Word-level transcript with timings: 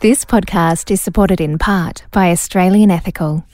This 0.00 0.24
podcast 0.24 0.90
is 0.90 1.00
supported 1.00 1.40
in 1.40 1.58
part 1.58 2.04
by 2.10 2.30
Australian 2.30 2.90
Ethical. 2.90 3.44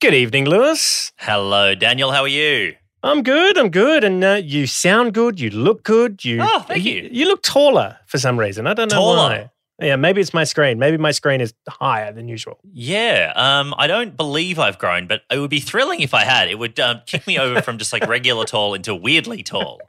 Good 0.00 0.14
evening, 0.14 0.44
Lewis. 0.44 1.12
Hello, 1.18 1.74
Daniel. 1.74 2.12
How 2.12 2.22
are 2.22 2.28
you? 2.28 2.74
I'm 3.02 3.22
good. 3.22 3.56
I'm 3.56 3.70
good, 3.70 4.04
and 4.04 4.22
uh, 4.22 4.40
you 4.42 4.66
sound 4.66 5.14
good. 5.14 5.40
You 5.40 5.50
look 5.50 5.84
good. 5.84 6.24
You 6.24 6.40
Oh, 6.42 6.60
thank 6.68 6.84
you. 6.84 7.08
You 7.10 7.26
look 7.26 7.42
taller 7.42 7.96
for 8.06 8.18
some 8.18 8.38
reason. 8.38 8.66
I 8.66 8.74
don't 8.74 8.90
know 8.90 8.96
Taller? 8.96 9.16
why. 9.16 9.50
Yeah, 9.80 9.96
maybe 9.96 10.20
it's 10.22 10.32
my 10.34 10.44
screen. 10.44 10.78
Maybe 10.78 10.96
my 10.96 11.10
screen 11.12 11.40
is 11.40 11.52
higher 11.68 12.10
than 12.12 12.28
usual. 12.28 12.58
Yeah. 12.72 13.32
Um, 13.36 13.74
I 13.76 13.86
don't 13.86 14.16
believe 14.16 14.58
I've 14.58 14.78
grown, 14.78 15.06
but 15.06 15.22
it 15.30 15.38
would 15.38 15.50
be 15.50 15.60
thrilling 15.60 16.00
if 16.00 16.14
I 16.14 16.24
had. 16.24 16.48
It 16.48 16.58
would 16.58 16.80
um, 16.80 17.02
kick 17.06 17.26
me 17.26 17.38
over 17.38 17.60
from 17.62 17.76
just 17.78 17.92
like 17.92 18.06
regular 18.06 18.44
tall 18.46 18.72
into 18.74 18.94
weirdly 18.94 19.42
tall. 19.42 19.80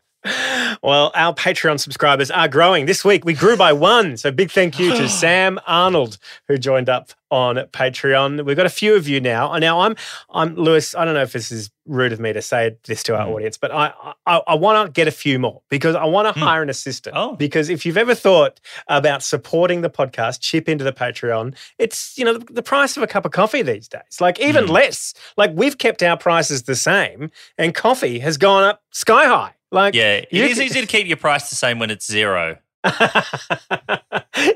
Well, 0.84 1.12
our 1.16 1.34
Patreon 1.34 1.80
subscribers 1.80 2.30
are 2.32 2.48
growing. 2.48 2.86
This 2.86 3.04
week 3.04 3.26
we 3.26 3.34
grew 3.34 3.58
by 3.58 3.74
one. 3.74 4.18
So 4.18 4.32
big 4.32 4.52
thank 4.52 4.80
you 4.80 4.96
to 4.96 5.10
Sam 5.24 5.60
Arnold 5.68 6.18
who 6.48 6.58
joined 6.58 6.90
up 6.90 7.12
on 7.30 7.58
Patreon. 7.58 8.46
We've 8.46 8.56
got 8.56 8.66
a 8.66 8.70
few 8.70 8.96
of 8.96 9.08
you 9.08 9.20
now. 9.20 9.58
Now 9.58 9.82
I'm 9.82 9.96
I'm 10.30 10.56
Lewis. 10.56 10.96
I 10.96 11.04
don't 11.04 11.14
know 11.14 11.22
if 11.24 11.34
this 11.34 11.52
is 11.52 11.70
rude 11.86 12.14
of 12.14 12.20
me 12.20 12.32
to 12.34 12.42
say 12.42 12.76
this 12.86 13.04
to 13.04 13.16
our 13.18 13.26
Hmm. 13.26 13.34
audience, 13.34 13.58
but 13.58 13.72
I 13.72 13.92
I, 14.26 14.42
I 14.48 14.56
want 14.56 14.88
to 14.88 14.92
get 14.92 15.08
a 15.08 15.12
few 15.12 15.38
more 15.40 15.62
because 15.70 15.96
I 15.96 16.06
want 16.06 16.34
to 16.34 16.40
hire 16.40 16.62
an 16.62 16.70
assistant. 16.70 17.16
Oh. 17.18 17.36
Because 17.36 17.70
if 17.70 17.86
you've 17.86 17.98
ever 17.98 18.16
thought 18.16 18.60
about 18.88 19.24
supporting 19.24 19.82
the 19.82 19.90
podcast, 19.90 20.40
chip 20.42 20.70
into 20.70 20.84
the 20.86 20.94
Patreon. 20.94 21.56
It's 21.80 22.18
you 22.18 22.24
know 22.24 22.38
the, 22.38 22.54
the 22.54 22.64
price 22.64 22.96
of 22.96 23.04
a 23.04 23.08
cup 23.08 23.26
of 23.26 23.32
coffee 23.32 23.62
these 23.62 23.88
days. 23.90 24.22
Like 24.22 24.40
even 24.40 24.66
Hmm. 24.68 24.72
less. 24.72 25.14
Like 25.36 25.52
we've 25.54 25.78
kept 25.78 26.02
our 26.04 26.18
prices 26.18 26.64
the 26.64 26.76
same, 26.76 27.30
and 27.58 27.74
coffee 27.76 28.20
has 28.20 28.38
gone 28.38 28.64
up 28.64 28.84
sky 28.92 29.26
high. 29.26 29.54
Like 29.72 29.96
Yeah. 29.96 30.22
It 30.30 30.32
is 30.32 30.60
easy 30.60 30.82
to 30.82 30.88
keep 30.88 31.08
your 31.08 31.18
price 31.18 31.50
the 31.50 31.56
same 31.56 31.80
when 31.80 31.90
it's 31.90 32.10
zero. 32.10 32.58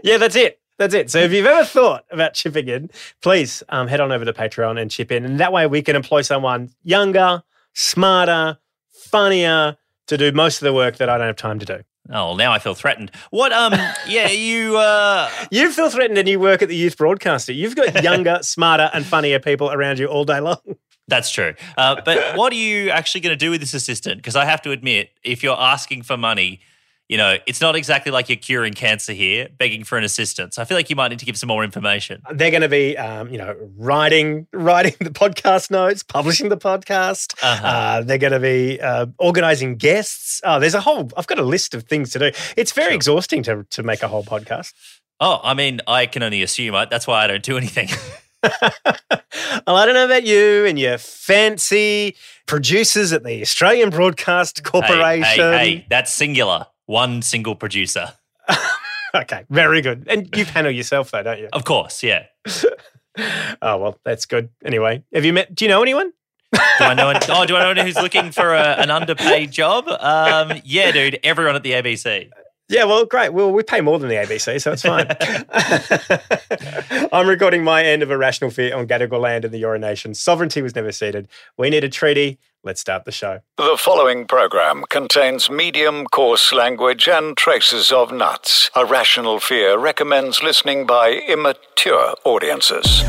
yeah, 0.04 0.18
that's 0.18 0.36
it. 0.36 0.60
That's 0.78 0.94
it. 0.94 1.12
So 1.12 1.20
if 1.20 1.32
you've 1.32 1.46
ever 1.46 1.64
thought 1.64 2.06
about 2.12 2.34
chipping 2.34 2.68
in, 2.68 2.90
please 3.22 3.62
um, 3.70 3.88
head 3.88 4.00
on 4.00 4.12
over 4.12 4.26
to 4.26 4.34
Patreon 4.34 4.82
and 4.82 4.90
chip 4.90 5.12
in. 5.12 5.26
And 5.26 5.40
that 5.40 5.54
way 5.54 5.68
we 5.68 5.82
can 5.82 5.96
employ 5.96 6.22
someone 6.22 6.70
younger, 6.84 7.44
smarter, 7.74 8.58
funnier 8.90 9.78
to 10.08 10.18
do 10.18 10.32
most 10.32 10.62
of 10.62 10.66
the 10.66 10.74
work 10.74 10.98
that 10.98 11.10
I 11.10 11.18
don't 11.18 11.28
have 11.28 11.36
time 11.36 11.60
to 11.60 11.66
do. 11.66 11.80
Oh, 12.10 12.36
now 12.36 12.52
I 12.52 12.58
feel 12.60 12.74
threatened. 12.74 13.12
What? 13.30 13.52
Um. 13.54 13.74
Yeah. 14.08 14.30
You. 14.30 14.78
Uh. 14.78 15.30
You 15.52 15.72
feel 15.72 15.90
threatened 15.90 16.18
and 16.18 16.28
you 16.28 16.40
work 16.40 16.62
at 16.62 16.70
the 16.70 16.76
youth 16.76 16.98
broadcaster. 16.98 17.52
You've 17.54 17.76
got 17.76 18.04
younger, 18.04 18.40
smarter, 18.42 18.90
and 18.94 19.06
funnier 19.06 19.40
people 19.40 19.72
around 19.72 20.00
you 20.00 20.08
all 20.08 20.26
day 20.26 20.40
long. 20.40 20.58
That's 21.08 21.30
true. 21.32 21.54
Uh, 21.78 22.02
but 22.06 22.36
what 22.38 22.54
are 22.54 22.58
you 22.58 22.90
actually 22.90 23.22
going 23.22 23.34
to 23.34 23.46
do 23.46 23.52
with 23.52 23.60
this 23.62 23.74
assistant? 23.74 24.18
Because 24.18 24.36
I 24.36 24.46
have 24.46 24.62
to 24.64 24.72
admit, 24.72 25.10
if 25.24 25.44
you're 25.44 25.60
asking 25.60 26.04
for 26.04 26.16
money, 26.18 26.62
you 27.10 27.18
know, 27.18 27.36
it's 27.46 27.60
not 27.60 27.76
exactly 27.76 28.10
like 28.10 28.30
you're 28.30 28.38
curing 28.38 28.72
cancer 28.72 29.12
here, 29.12 29.50
begging 29.58 29.84
for 29.84 29.98
an 29.98 30.06
assistant. 30.06 30.54
So 30.54 30.62
I 30.62 30.66
feel 30.66 30.78
like 30.78 30.90
you 30.90 30.96
might 30.96 31.10
need 31.10 31.20
to 31.20 31.26
give 31.26 31.36
some 31.38 31.50
more 31.50 31.62
information. 31.62 32.22
They're 32.32 32.52
going 32.52 32.62
to 32.62 32.70
be, 32.70 32.98
um, 32.98 33.30
you 33.30 33.38
know, 33.38 33.54
writing 33.78 34.48
writing 34.54 34.94
the 35.02 35.10
podcast 35.10 35.70
notes, 35.72 36.04
publishing 36.04 36.48
the 36.48 36.56
podcast. 36.56 37.34
Uh-huh. 37.44 37.68
Uh, 37.68 38.02
they're 38.04 38.18
going 38.18 38.32
to 38.32 38.40
be 38.40 38.80
uh, 38.80 39.08
organizing 39.18 39.76
guests. 39.76 40.40
Oh, 40.46 40.58
there's 40.62 40.74
a 40.74 40.80
whole. 40.80 41.12
I've 41.18 41.28
got 41.28 41.38
a 41.38 41.44
list 41.44 41.74
of 41.74 41.84
things 41.84 42.12
to 42.12 42.20
do. 42.20 42.32
It's 42.56 42.72
very 42.72 42.92
Sure. 42.92 42.96
exhausting 42.96 43.44
to 43.44 43.66
to 43.72 43.84
make 43.84 44.04
a 44.04 44.08
whole 44.08 44.24
podcast. 44.24 44.72
Oh, 45.20 45.42
I 45.44 45.54
mean, 45.54 45.82
I 45.88 46.06
can 46.06 46.24
only 46.24 46.42
assume. 46.44 46.76
I, 46.76 46.86
that's 46.86 47.08
why 47.08 47.26
I 47.26 47.28
don't 47.28 47.44
do 47.44 47.58
anything. 47.58 47.90
well, 48.44 49.76
I 49.76 49.86
don't 49.86 49.94
know 49.94 50.06
about 50.06 50.24
you 50.24 50.66
and 50.66 50.80
your 50.80 50.98
fancy 50.98 52.16
producers 52.48 53.14
at 53.14 53.24
the 53.24 53.42
Australian 53.42 53.90
Broadcast 53.90 54.64
Corporation. 54.64 55.24
Hey, 55.24 55.36
hey, 55.36 55.76
hey, 55.76 55.86
that's 55.90 56.12
singular. 56.12 56.68
One 56.86 57.22
single 57.22 57.56
producer. 57.56 58.14
Okay, 59.14 59.44
very 59.50 59.82
good. 59.82 60.06
And 60.08 60.30
you 60.36 60.46
panel 60.46 60.72
yourself 60.72 61.12
though, 61.12 61.24
don't 61.24 61.40
you? 61.40 61.50
Of 61.52 61.66
course, 61.66 62.04
yeah. 62.04 62.26
Oh 63.62 63.76
well, 63.76 64.00
that's 64.06 64.26
good. 64.26 64.48
Anyway, 64.64 65.04
have 65.14 65.26
you 65.26 65.34
met? 65.34 65.54
Do 65.54 65.66
you 65.66 65.70
know 65.70 65.82
anyone? 65.82 66.14
Do 66.54 66.60
I 66.80 66.94
know? 66.94 67.12
Oh, 67.28 67.46
do 67.46 67.58
I 67.58 67.60
know 67.60 67.72
anyone 67.72 67.86
who's 67.86 67.98
looking 67.98 68.32
for 68.32 68.54
a, 68.54 68.78
an 68.78 68.90
underpaid 68.90 69.52
job? 69.52 69.90
Um, 69.90 70.62
yeah, 70.64 70.92
dude. 70.92 71.20
Everyone 71.22 71.58
at 71.58 71.62
the 71.62 71.74
ABC. 71.74 72.30
Yeah, 72.72 72.86
well, 72.86 73.04
great. 73.04 73.34
Well, 73.34 73.52
we 73.52 73.64
pay 73.64 73.82
more 73.82 74.00
than 74.00 74.08
the 74.08 74.16
ABC, 74.16 74.62
so 74.62 74.72
it's 74.72 74.84
fine. 74.84 75.08
I'm 77.12 77.28
recording 77.28 77.66
my 77.66 77.84
end 77.84 78.02
of 78.02 78.10
Irrational 78.10 78.50
Fear 78.50 78.74
on 78.78 78.88
Gadigal 78.88 79.20
land 79.20 79.44
in 79.44 79.52
the 79.52 79.62
Eora 79.62 79.78
Nation. 79.78 80.14
Sovereignty 80.14 80.62
was 80.62 80.74
never 80.74 80.94
ceded. 80.94 81.28
We 81.58 81.70
need 81.70 81.84
a 81.84 81.90
treaty. 81.90 82.40
Let's 82.64 82.80
start 82.80 83.04
the 83.04 83.12
show. 83.12 83.42
The 83.58 83.76
following 83.78 84.26
program 84.26 84.86
contains 84.90 85.50
medium 85.50 86.06
coarse 86.06 86.54
language 86.54 87.10
and 87.10 87.36
traces 87.36 87.92
of 87.92 88.14
nuts. 88.14 88.72
A 88.74 88.86
Rational 88.86 89.42
Fear 89.42 89.78
recommends 89.78 90.42
listening 90.42 90.86
by 90.86 91.10
immature 91.28 92.14
audiences. 92.24 93.04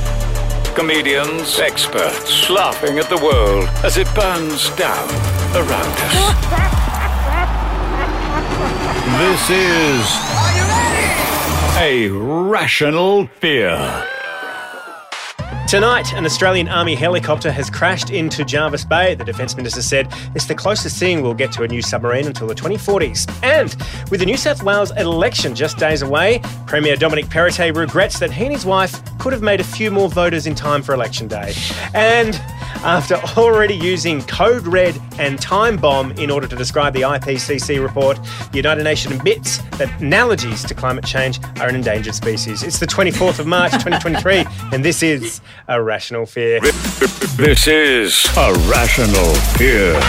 Comedians, 0.75 1.61
experts, 1.61 2.51
laughing 2.51 2.99
at 2.99 3.09
the 3.09 3.19
world 3.19 3.69
as 3.85 3.97
it 3.97 4.13
burns 4.17 4.71
down 4.71 5.09
around 5.55 5.99
us. 6.01 6.79
This 9.19 9.51
is 9.51 10.19
a 11.79 12.09
Rational 12.09 13.27
Fear. 13.27 14.22
Tonight, 15.73 16.13
an 16.13 16.27
Australian 16.27 16.69
Army 16.69 16.95
helicopter 16.95 17.51
has 17.51 17.71
crashed 17.71 18.11
into 18.11 18.45
Jervis 18.45 18.85
Bay. 18.85 19.15
The 19.15 19.25
Defence 19.25 19.57
Minister 19.57 19.81
said 19.81 20.07
it's 20.35 20.45
the 20.45 20.55
closest 20.55 20.99
thing 20.99 21.23
we'll 21.23 21.33
get 21.33 21.51
to 21.53 21.63
a 21.63 21.67
new 21.67 21.81
submarine 21.81 22.27
until 22.27 22.47
the 22.47 22.55
2040s. 22.55 23.27
And 23.43 23.75
with 24.11 24.21
the 24.21 24.27
New 24.27 24.37
South 24.37 24.63
Wales 24.63 24.91
election 24.99 25.55
just 25.55 25.79
days 25.79 26.03
away, 26.03 26.43
Premier 26.67 26.95
Dominic 26.95 27.25
Perrottet 27.25 27.75
regrets 27.75 28.19
that 28.19 28.31
he 28.31 28.45
and 28.45 28.53
his 28.53 28.67
wife 28.67 29.01
could 29.19 29.33
have 29.33 29.41
made 29.41 29.61
a 29.61 29.65
few 29.65 29.91
more 29.91 30.11
voters 30.11 30.47
in 30.47 30.55
time 30.55 30.83
for 30.83 30.93
election 30.93 31.27
day. 31.27 31.55
And 31.95 32.35
after 32.85 33.15
already 33.39 33.75
using 33.75 34.23
Code 34.23 34.67
Red 34.67 35.01
and 35.19 35.41
Time 35.41 35.77
Bomb 35.77 36.11
in 36.13 36.31
order 36.31 36.49
to 36.49 36.57
describe 36.57 36.93
the 36.93 37.03
IPCC 37.03 37.81
report, 37.81 38.19
the 38.51 38.57
United 38.57 38.83
Nations 38.83 39.15
admits 39.15 39.59
that 39.79 39.89
analogies 40.01 40.65
to 40.65 40.75
climate 40.75 41.05
change 41.05 41.39
are 41.61 41.69
an 41.69 41.77
endangered 41.77 42.15
species. 42.15 42.63
It's 42.63 42.81
the 42.81 42.87
24th 42.87 43.39
of 43.39 43.47
March 43.47 43.73
2023, 43.73 44.45
and 44.73 44.85
this 44.85 45.03
is 45.03 45.41
Irrational 45.69 46.27
Fear. 46.27 46.61
This 47.37 47.67
is 47.67 48.27
Irrational 48.37 49.35
Fear. 49.57 50.01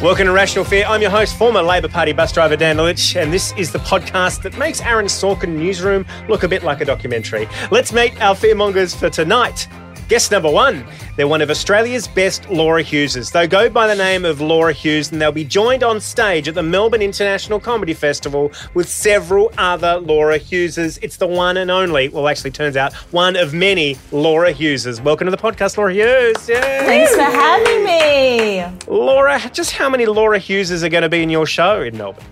Welcome 0.00 0.26
to 0.26 0.32
Rational 0.32 0.64
Fear. 0.64 0.84
I'm 0.86 1.02
your 1.02 1.10
host, 1.10 1.36
former 1.36 1.60
Labor 1.60 1.88
Party 1.88 2.12
bus 2.12 2.30
driver 2.30 2.54
Dan 2.54 2.76
Ilic, 2.76 3.20
and 3.20 3.32
this 3.32 3.52
is 3.56 3.72
the 3.72 3.80
podcast 3.80 4.42
that 4.42 4.56
makes 4.56 4.80
Aaron 4.80 5.06
Sorkin 5.06 5.56
Newsroom 5.56 6.06
look 6.28 6.44
a 6.44 6.48
bit 6.48 6.62
like 6.62 6.80
a 6.80 6.84
documentary. 6.84 7.48
Let's 7.72 7.92
meet 7.92 8.20
our 8.22 8.36
fearmongers 8.36 8.94
for 8.96 9.10
tonight. 9.10 9.66
Guest 10.08 10.30
number 10.30 10.50
one, 10.50 10.86
they're 11.16 11.28
one 11.28 11.42
of 11.42 11.50
Australia's 11.50 12.08
best 12.08 12.48
Laura 12.48 12.82
Hugheses. 12.82 13.30
They 13.30 13.46
go 13.46 13.68
by 13.68 13.86
the 13.86 13.94
name 13.94 14.24
of 14.24 14.40
Laura 14.40 14.72
Hughes, 14.72 15.12
and 15.12 15.20
they'll 15.20 15.30
be 15.32 15.44
joined 15.44 15.82
on 15.82 16.00
stage 16.00 16.48
at 16.48 16.54
the 16.54 16.62
Melbourne 16.62 17.02
International 17.02 17.60
Comedy 17.60 17.92
Festival 17.92 18.50
with 18.72 18.88
several 18.88 19.52
other 19.58 19.98
Laura 20.00 20.38
Hugheses. 20.38 20.98
It's 21.02 21.18
the 21.18 21.26
one 21.26 21.58
and 21.58 21.70
only, 21.70 22.08
well, 22.08 22.26
actually, 22.26 22.52
turns 22.52 22.74
out, 22.74 22.94
one 23.12 23.36
of 23.36 23.52
many 23.52 23.98
Laura 24.10 24.50
Hugheses. 24.54 24.98
Welcome 25.04 25.26
to 25.26 25.30
the 25.30 25.36
podcast, 25.36 25.76
Laura 25.76 25.92
Hughes. 25.92 26.48
Yay. 26.48 26.54
Thanks 26.58 27.14
for 27.14 27.20
having 27.20 27.84
me. 27.84 28.64
Laura, 28.86 29.38
just 29.52 29.72
how 29.72 29.90
many 29.90 30.06
Laura 30.06 30.38
Hugheses 30.40 30.82
are 30.82 30.88
going 30.88 31.02
to 31.02 31.10
be 31.10 31.22
in 31.22 31.28
your 31.28 31.44
show 31.44 31.82
in 31.82 31.98
Melbourne? 31.98 32.24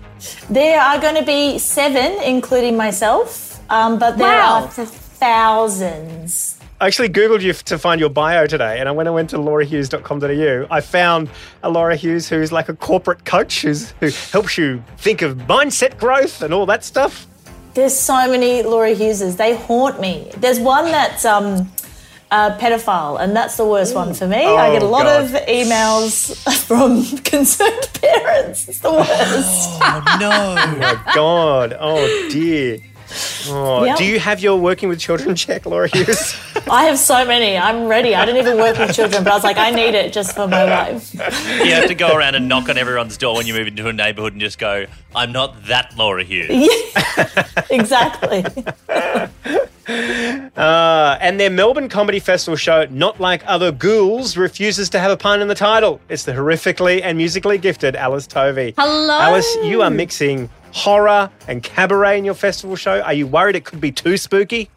There 0.49 0.81
are 0.81 0.99
going 0.99 1.13
to 1.13 1.23
be 1.23 1.59
seven, 1.59 2.23
including 2.23 2.75
myself, 2.75 3.61
um, 3.69 3.99
but 3.99 4.17
there 4.17 4.27
Wow. 4.39 4.63
are 4.63 4.67
thousands. 4.85 6.56
I 6.79 6.85
actually 6.85 7.09
Googled 7.09 7.41
you 7.41 7.53
to 7.53 7.79
find 7.79 7.99
your 7.99 8.09
bio 8.11 8.45
today, 8.45 8.79
and 8.79 8.95
when 8.95 9.07
I 9.07 9.09
went 9.09 9.31
to 9.31 9.37
laurahughes.com.au, 9.37 10.67
I 10.69 10.81
found 10.81 11.27
a 11.63 11.71
Laura 11.71 11.95
Hughes 11.95 12.29
who's 12.29 12.51
like 12.51 12.69
a 12.69 12.75
corporate 12.75 13.25
coach 13.25 13.63
who's, 13.63 13.91
who 13.99 14.09
helps 14.31 14.59
you 14.59 14.83
think 14.97 15.23
of 15.23 15.37
mindset 15.37 15.97
growth 15.97 16.43
and 16.43 16.53
all 16.53 16.67
that 16.67 16.83
stuff. 16.83 17.25
There's 17.73 17.97
so 17.97 18.13
many 18.29 18.61
Laura 18.61 18.93
Hugheses. 18.93 19.37
They 19.37 19.55
haunt 19.55 19.99
me. 19.99 20.31
There's 20.37 20.59
one 20.59 20.85
that's 20.85 21.25
um, 21.25 21.71
a 22.29 22.51
pedophile, 22.59 23.19
and 23.19 23.35
that's 23.35 23.57
the 23.57 23.65
worst 23.65 23.95
one 23.95 24.13
for 24.13 24.27
me. 24.27 24.45
I 24.45 24.71
get 24.73 24.83
a 24.83 24.85
Oh, 24.85 24.89
lot 24.89 25.03
God. 25.05 25.23
of 25.25 25.31
emails 25.47 26.35
from 26.67 27.03
concerned 27.23 27.89
parents. 28.01 28.67
It's 28.67 28.79
the 28.81 28.91
worst. 28.91 29.79
Oh 29.81 30.17
no. 30.19 30.55
Oh 30.59 30.77
my 30.77 31.13
God. 31.15 31.75
Oh 31.79 32.29
dear. 32.31 32.77
Oh, 33.49 33.83
Yep. 33.85 33.97
Do 33.97 34.05
you 34.05 34.19
have 34.19 34.39
your 34.41 34.59
working 34.59 34.89
with 34.89 34.99
children 34.99 35.35
check, 35.43 35.65
Laura 35.65 35.87
Hughes? 35.87 36.35
I 36.69 36.85
have 36.85 36.97
so 36.97 37.25
many. 37.25 37.57
I'm 37.57 37.87
ready. 37.87 38.13
I 38.15 38.25
didn't 38.25 38.41
even 38.41 38.57
work 38.57 38.77
with 38.77 38.93
children, 38.93 39.23
but 39.23 39.31
I 39.31 39.35
was 39.35 39.43
like, 39.43 39.57
I 39.57 39.71
need 39.71 39.95
it 39.95 40.11
just 40.13 40.35
for 40.35 40.47
my 40.47 40.63
life. 40.65 41.13
you 41.13 41.19
have 41.73 41.87
to 41.87 41.95
go 41.95 42.13
around 42.15 42.35
and 42.35 42.47
knock 42.49 42.67
on 42.69 42.77
everyone's 42.77 43.15
door 43.17 43.35
when 43.35 43.47
you 43.47 43.53
move 43.53 43.67
into 43.67 43.87
a 43.87 43.93
neighbourhood 43.93 44.33
and 44.33 44.41
just 44.41 44.59
go, 44.59 44.85
I'm 45.15 45.31
not 45.31 45.65
that 45.67 45.95
Laura 45.97 46.23
Hughes. 46.23 46.49
exactly. 47.69 48.43
Uh, 49.89 51.17
and 51.21 51.39
their 51.39 51.49
Melbourne 51.49 51.87
Comedy 51.87 52.19
Festival 52.19 52.57
show, 52.57 52.85
Not 52.89 53.21
Like 53.21 53.41
Other 53.45 53.71
Ghouls, 53.71 54.35
refuses 54.35 54.89
to 54.89 54.99
have 54.99 55.11
a 55.11 55.17
pun 55.17 55.41
in 55.41 55.47
the 55.47 55.55
title. 55.55 56.01
It's 56.09 56.23
the 56.23 56.33
horrifically 56.33 57.01
and 57.01 57.17
musically 57.17 57.57
gifted 57.57 57.95
Alice 57.95 58.27
Tovey. 58.27 58.73
Hello. 58.77 59.17
Alice, 59.19 59.55
you 59.63 59.81
are 59.81 59.89
mixing 59.89 60.49
horror 60.77 61.29
and 61.47 61.63
cabaret 61.63 62.17
in 62.17 62.23
your 62.25 62.33
festival 62.35 62.75
show. 62.75 63.01
Are 63.01 63.13
you 63.13 63.27
worried 63.27 63.55
it 63.55 63.65
could 63.65 63.81
be 63.81 63.91
too 63.91 64.15
spooky? 64.17 64.69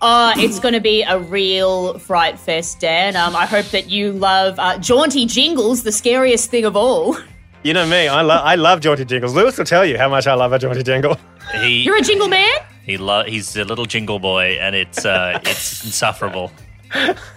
Uh, 0.00 0.32
it's 0.36 0.58
going 0.58 0.74
to 0.74 0.80
be 0.80 1.02
a 1.02 1.18
real 1.18 1.98
fright 1.98 2.38
fest, 2.38 2.80
Dan. 2.80 3.14
Um, 3.16 3.36
I 3.36 3.46
hope 3.46 3.66
that 3.66 3.88
you 3.88 4.12
love 4.12 4.58
uh, 4.58 4.78
jaunty 4.78 5.26
jingles, 5.26 5.82
the 5.84 5.92
scariest 5.92 6.50
thing 6.50 6.64
of 6.64 6.76
all. 6.76 7.16
You 7.62 7.72
know 7.72 7.86
me, 7.86 8.06
I, 8.06 8.22
lo- 8.22 8.34
I 8.42 8.54
love 8.54 8.80
jaunty 8.80 9.04
jingles. 9.04 9.34
Lewis 9.34 9.58
will 9.58 9.64
tell 9.64 9.84
you 9.84 9.98
how 9.98 10.08
much 10.08 10.26
I 10.28 10.34
love 10.34 10.52
a 10.52 10.58
jaunty 10.58 10.82
jingle. 10.84 11.18
He 11.60 11.82
You're 11.82 11.96
a 11.96 12.02
jingle 12.02 12.28
man? 12.28 12.54
he 12.84 12.96
lo- 12.96 13.24
he's 13.24 13.56
a 13.56 13.64
little 13.64 13.86
jingle 13.86 14.18
boy, 14.20 14.56
and 14.60 14.76
it's 14.76 15.04
uh, 15.04 15.40
it's 15.44 15.84
insufferable. 15.84 16.52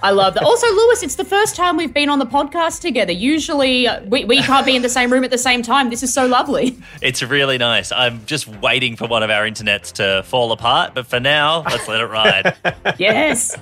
I 0.03 0.11
love 0.11 0.33
that. 0.35 0.43
Also, 0.43 0.67
Lewis, 0.67 1.03
it's 1.03 1.15
the 1.15 1.25
first 1.25 1.55
time 1.55 1.77
we've 1.77 1.93
been 1.93 2.09
on 2.09 2.19
the 2.19 2.25
podcast 2.25 2.81
together. 2.81 3.11
Usually, 3.11 3.87
uh, 3.87 4.03
we, 4.05 4.25
we 4.25 4.41
can't 4.41 4.65
be 4.65 4.75
in 4.75 4.81
the 4.81 4.89
same 4.89 5.11
room 5.11 5.23
at 5.23 5.31
the 5.31 5.37
same 5.37 5.61
time. 5.61 5.89
This 5.89 6.03
is 6.03 6.13
so 6.13 6.25
lovely. 6.27 6.77
It's 7.01 7.21
really 7.23 7.57
nice. 7.57 7.91
I'm 7.91 8.25
just 8.25 8.47
waiting 8.47 8.95
for 8.95 9.07
one 9.07 9.23
of 9.23 9.29
our 9.29 9.43
internets 9.49 9.91
to 9.93 10.23
fall 10.23 10.51
apart, 10.51 10.93
but 10.93 11.07
for 11.07 11.19
now, 11.19 11.63
let's 11.63 11.87
let 11.87 12.01
it 12.01 12.05
ride. 12.05 12.55
Yes. 12.97 13.55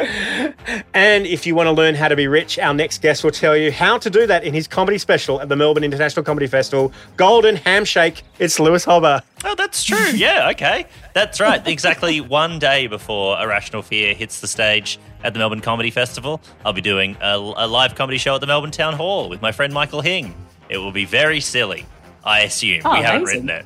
And 0.93 1.27
if 1.27 1.45
you 1.45 1.53
want 1.55 1.67
to 1.67 1.71
learn 1.71 1.95
how 1.95 2.07
to 2.07 2.15
be 2.15 2.27
rich, 2.27 2.57
our 2.59 2.73
next 2.73 3.01
guest 3.01 3.23
will 3.23 3.31
tell 3.31 3.55
you 3.55 3.71
how 3.71 3.97
to 3.97 4.09
do 4.09 4.25
that 4.27 4.43
in 4.43 4.53
his 4.53 4.67
comedy 4.67 4.97
special 4.97 5.39
at 5.41 5.49
the 5.49 5.55
Melbourne 5.55 5.83
International 5.83 6.23
Comedy 6.23 6.47
Festival, 6.47 6.91
Golden 7.17 7.55
Handshake. 7.55 8.23
It's 8.39 8.59
Lewis 8.59 8.85
Hobba. 8.85 9.21
Oh, 9.43 9.55
that's 9.55 9.83
true. 9.83 10.11
Yeah, 10.15 10.49
okay. 10.51 10.87
That's 11.17 11.39
right. 11.39 11.67
Exactly 11.67 12.21
one 12.21 12.59
day 12.59 12.85
before 12.85 13.41
Irrational 13.41 13.81
Fear 13.81 14.13
hits 14.13 14.39
the 14.39 14.47
stage 14.47 14.99
at 15.23 15.33
the 15.33 15.39
Melbourne 15.39 15.61
Comedy 15.61 15.89
Festival, 15.89 16.39
I'll 16.63 16.73
be 16.73 16.81
doing 16.81 17.17
a, 17.19 17.37
a 17.37 17.65
live 17.65 17.95
comedy 17.95 18.19
show 18.19 18.35
at 18.35 18.41
the 18.41 18.45
Melbourne 18.45 18.69
Town 18.69 18.93
Hall 18.93 19.27
with 19.27 19.41
my 19.41 19.51
friend 19.51 19.73
Michael 19.73 20.01
Hing. 20.01 20.35
It 20.69 20.77
will 20.77 20.91
be 20.91 21.05
very 21.05 21.39
silly, 21.39 21.87
I 22.23 22.41
assume. 22.41 22.83
Oh, 22.85 22.91
we 22.91 22.99
haven't 22.99 23.23
amazing. 23.23 23.47
written 23.47 23.65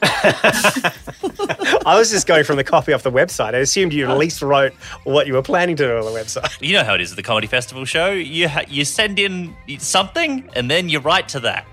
I 1.86 1.96
was 1.96 2.10
just 2.10 2.26
going 2.26 2.42
from 2.42 2.56
the 2.56 2.64
copy 2.64 2.92
off 2.92 3.04
the 3.04 3.12
website. 3.12 3.54
I 3.54 3.58
assumed 3.58 3.92
you 3.92 4.06
at 4.06 4.10
oh. 4.10 4.16
least 4.16 4.42
wrote 4.42 4.72
what 5.04 5.28
you 5.28 5.34
were 5.34 5.42
planning 5.42 5.76
to 5.76 5.86
do 5.86 5.96
on 5.98 6.04
the 6.04 6.10
website. 6.10 6.60
You 6.60 6.72
know 6.72 6.82
how 6.82 6.96
it 6.96 7.00
is 7.00 7.12
at 7.12 7.16
the 7.16 7.22
comedy 7.22 7.46
festival 7.46 7.84
show. 7.84 8.10
You 8.10 8.48
ha- 8.48 8.64
you 8.66 8.84
send 8.84 9.20
in 9.20 9.54
something 9.78 10.50
and 10.56 10.68
then 10.68 10.88
you 10.88 10.98
write 10.98 11.28
to 11.28 11.40
that. 11.40 11.64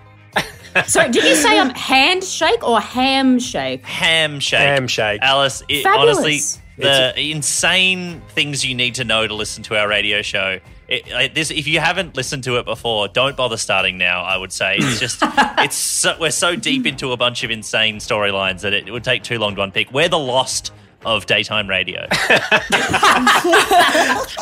So, 0.88 1.10
did 1.10 1.24
you 1.24 1.36
say 1.36 1.58
um, 1.58 1.70
handshake 1.70 2.64
or 2.64 2.80
ham 2.80 3.40
shake? 3.40 3.86
Ham 3.86 4.40
shake. 4.40 4.60
Ham 4.60 4.88
shake. 4.88 5.22
Alice, 5.22 5.64
it, 5.70 5.84
Fabulous. 5.84 6.18
honestly, 6.18 6.62
the 6.78 7.32
insane 7.32 8.22
things 8.30 8.66
you 8.66 8.76
need 8.76 8.96
to 8.96 9.04
know 9.04 9.26
to 9.26 9.34
listen 9.34 9.64
to 9.64 9.78
our 9.80 9.88
radio 9.88 10.22
show. 10.22 10.60
It, 10.88 11.10
like, 11.10 11.34
this, 11.34 11.50
if 11.50 11.66
you 11.66 11.80
haven't 11.80 12.16
listened 12.16 12.44
to 12.44 12.58
it 12.60 12.66
before, 12.66 13.08
don't 13.08 13.36
bother 13.36 13.58
starting 13.58 13.98
now. 13.98 14.24
I 14.24 14.38
would 14.38 14.52
say 14.52 14.78
it's 14.78 15.00
just 15.00 15.20
it's 15.24 15.76
so, 15.76 16.16
we're 16.20 16.30
so 16.32 16.56
deep 16.56 16.86
into 16.86 17.12
a 17.12 17.18
bunch 17.18 17.44
of 17.44 17.50
insane 17.52 17.98
storylines 17.98 18.62
that 18.62 18.74
it, 18.74 18.88
it 18.88 18.92
would 18.92 19.04
take 19.04 19.24
too 19.24 19.40
long 19.40 19.56
to 19.56 19.62
unpick. 19.62 19.92
We're 19.92 20.10
the 20.10 20.20
lost 20.20 20.72
of 21.06 21.26
daytime 21.28 21.70
radio. 21.70 22.08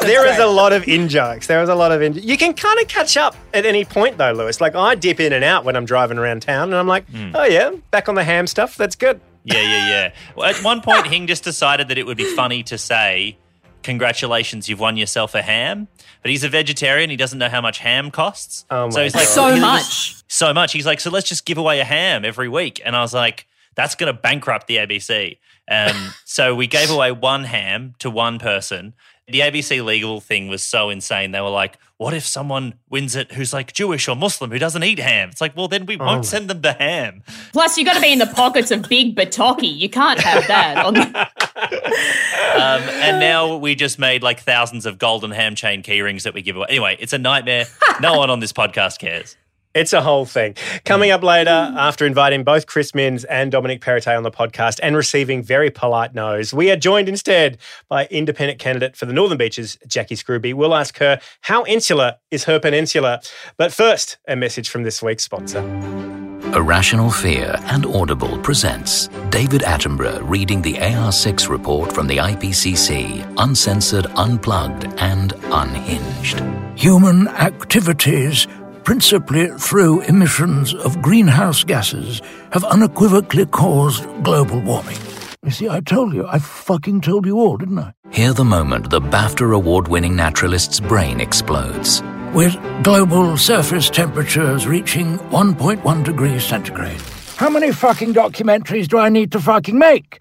There 0.01 0.27
is 0.27 0.38
a 0.39 0.48
lot 0.48 0.74
of 0.74 0.88
in 0.88 1.07
jokes. 1.07 1.48
There 1.48 1.62
is 1.62 1.69
a 1.69 1.75
lot 1.75 1.92
of 1.92 2.01
in. 2.01 2.13
You 2.13 2.38
can 2.38 2.54
kind 2.54 2.80
of 2.80 2.88
catch 2.88 3.15
up 3.15 3.36
at 3.54 3.65
any 3.65 3.86
point, 3.86 4.18
though, 4.18 4.31
Lewis. 4.33 4.60
Like 4.60 4.75
I 4.75 4.95
dip 4.95 5.19
in 5.19 5.31
and 5.33 5.44
out 5.44 5.63
when 5.63 5.75
I'm 5.75 5.86
driving 5.86 6.18
around 6.18 6.42
town, 6.42 6.69
and 6.69 6.75
I'm 6.75 6.88
like, 6.88 7.07
hmm. 7.10 7.31
oh 7.33 7.44
yeah, 7.45 7.71
back 7.92 8.10
on 8.10 8.15
the 8.15 8.24
ham 8.24 8.48
stuff. 8.48 8.75
That's 8.75 8.95
good. 8.95 9.21
Yeah, 9.44 9.62
yeah, 9.62 9.89
yeah. 9.89 10.13
Well, 10.36 10.50
at 10.50 10.62
one 10.63 10.81
point, 10.81 11.07
Hing 11.07 11.27
just 11.27 11.44
decided 11.44 11.88
that 11.89 11.98
it 11.98 12.06
would 12.06 12.18
be 12.18 12.33
funny 12.36 12.63
to 12.63 12.77
say, 12.77 13.38
"Congratulations, 13.83 14.68
you've 14.69 14.80
won 14.80 14.98
yourself 14.98 15.36
a 15.36 15.42
ham." 15.42 15.88
But 16.21 16.31
he's 16.31 16.44
a 16.44 16.50
vegetarian; 16.50 17.10
he 17.10 17.15
doesn't 17.15 17.39
know 17.39 17.50
how 17.50 17.62
much 17.62 17.79
ham 17.79 18.12
costs. 18.12 18.65
Oh 18.70 18.89
so 18.89 18.98
my 19.00 19.03
he's 19.03 19.15
like, 19.15 19.27
So 19.27 19.53
he 19.53 19.60
much. 19.62 19.84
just- 19.84 20.32
so 20.32 20.53
much. 20.53 20.74
He's 20.74 20.86
like, 20.86 21.00
"So 21.00 21.10
let's 21.10 21.29
just 21.29 21.46
give 21.46 21.58
away 21.58 21.79
a 21.79 21.86
ham 21.86 22.25
every 22.25 22.50
week." 22.50 22.82
And 22.84 22.96
I 22.96 23.01
was 23.01 23.13
like, 23.13 23.48
"That's 23.75 23.96
going 23.96 24.13
to 24.13 24.20
bankrupt 24.20 24.67
the 24.67 24.77
ABC." 24.77 25.38
And 25.74 26.13
so 26.25 26.53
we 26.56 26.68
gave 26.68 26.89
away 26.92 27.12
one 27.12 27.44
ham 27.46 27.96
to 28.00 28.10
one 28.10 28.38
person. 28.39 28.94
The 29.27 29.39
ABC 29.39 29.84
legal 29.84 30.20
thing 30.20 30.50
was 30.50 30.62
so 30.62 30.89
insane. 30.89 31.32
They 31.32 31.39
were 31.39 31.50
like, 31.50 31.77
"What 31.98 32.13
if 32.13 32.25
someone 32.25 32.74
wins 32.89 33.15
it 33.15 33.32
who's 33.32 33.53
like 33.53 33.72
Jewish 33.72 34.10
or 34.10 34.18
Muslim 34.18 34.51
who 34.51 34.60
doesn't 34.60 34.84
eat 34.84 35.00
ham?" 35.00 35.30
It's 35.30 35.39
like, 35.39 35.56
well, 35.56 35.70
then 35.70 35.86
we 35.86 35.96
won't 35.96 36.25
send 36.25 36.50
them 36.50 36.60
the 36.60 36.74
ham. 36.74 37.24
Plus, 37.53 37.77
you've 37.77 37.86
got 37.88 37.94
to 37.94 38.01
be 38.01 38.12
in 38.12 38.20
the 38.20 38.25
pockets 38.27 38.70
of 38.70 38.84
Big 38.89 39.15
Bataki. 39.15 39.74
You 39.77 39.89
can't 39.89 40.20
have 40.20 40.46
that. 40.48 40.86
On 40.86 40.94
the- 40.94 41.30
Um, 42.53 42.82
and 42.84 43.20
now 43.20 43.56
we 43.58 43.74
just 43.74 43.98
made 43.98 44.22
like 44.22 44.39
thousands 44.42 44.86
of 44.86 44.98
golden 45.00 45.32
ham 45.32 45.56
chain 45.56 45.82
key 45.82 46.01
rings 46.01 46.24
that 46.24 46.34
we 46.36 46.42
give 46.44 46.56
away. 46.56 46.68
Anyway, 46.70 46.98
it's 47.00 47.13
a 47.13 47.18
nightmare. 47.18 47.65
No 48.00 48.18
one 48.18 48.30
on 48.30 48.42
this 48.42 48.53
podcast 48.53 49.00
cares. 49.00 49.36
It's 49.74 49.92
a 49.92 50.01
whole 50.01 50.25
thing. 50.25 50.56
Coming 50.86 51.10
up 51.10 51.24
later, 51.24 51.50
after 51.50 52.06
inviting 52.06 52.44
both 52.44 52.68
Chris 52.68 52.94
Minns 52.94 53.24
and 53.24 53.51
Dominic 53.51 53.82
Perrottet 53.82 54.15
on 54.15 54.22
the 54.22 54.30
podcast 54.30 54.80
and 54.84 54.96
receiving 54.96 55.42
very 55.42 55.72
polite 55.72 56.13
no's, 56.13 56.53
we 56.53 56.70
are 56.70 56.75
joined 56.75 57.10
instead 57.10 57.58
by 57.89 58.06
independent 58.12 58.60
candidate 58.60 58.96
for 58.96 59.08
the 59.08 59.13
Northern 59.13 59.39
Beaches, 59.39 59.80
Jacqui 59.88 60.15
Scruby. 60.15 60.53
We'll 60.53 60.75
ask 60.75 61.00
her 61.00 61.20
how 61.42 61.65
insular 61.65 62.18
is 62.30 62.44
her 62.44 62.60
peninsula. 62.60 63.22
But 63.58 63.74
first, 63.74 64.20
a 64.27 64.36
message 64.36 64.70
from 64.70 64.84
this 64.84 65.01
week's 65.01 65.24
sponsor. 65.24 65.62
Irrational 66.53 67.10
Fear 67.10 67.56
and 67.72 67.84
Audible 67.88 68.38
presents 68.38 69.08
David 69.32 69.62
Attenborough 69.62 70.22
reading 70.30 70.62
the 70.62 70.75
AR6 70.75 71.50
report 71.50 71.92
from 71.92 72.06
the 72.06 72.18
IPCC, 72.18 73.34
uncensored, 73.39 74.06
unplugged, 74.18 74.86
and 75.00 75.34
unhinged. 75.46 76.44
Human 76.75 77.27
activities, 77.30 78.46
principally 78.84 79.50
through 79.58 80.02
emissions 80.02 80.74
of 80.74 81.02
greenhouse 81.02 81.63
gases, 81.63 82.22
have 82.52 82.63
unequivocally 82.66 83.46
caused 83.46 84.04
global 84.24 84.60
warming. 84.62 84.98
You 85.44 85.52
see, 85.52 85.70
I 85.70 85.82
told 85.82 86.13
you. 86.13 86.25
I 86.28 86.40
fucking 86.40 87.02
told 87.02 87.25
you 87.25 87.38
all, 87.38 87.58
didn't 87.58 87.80
I? 87.80 87.94
Hear 88.12 88.34
the 88.34 88.46
moment 88.46 88.90
the 88.90 89.02
BAFTA 89.02 89.54
award 89.54 89.88
winning 89.88 90.16
naturalist's 90.16 90.80
brain 90.80 91.20
explodes. 91.20 92.02
With 92.34 92.56
global 92.84 93.38
surface 93.38 93.90
temperatures 93.90 94.68
reaching 94.68 95.18
1.1 95.30 96.04
degrees 96.04 96.44
centigrade. 96.44 97.02
How 97.38 97.50
many 97.50 97.72
fucking 97.72 98.13
documentaries 98.13 98.88
do 98.88 98.98
I 98.98 99.10
need 99.10 99.32
to 99.34 99.40
fucking 99.40 99.78
make? 99.78 100.20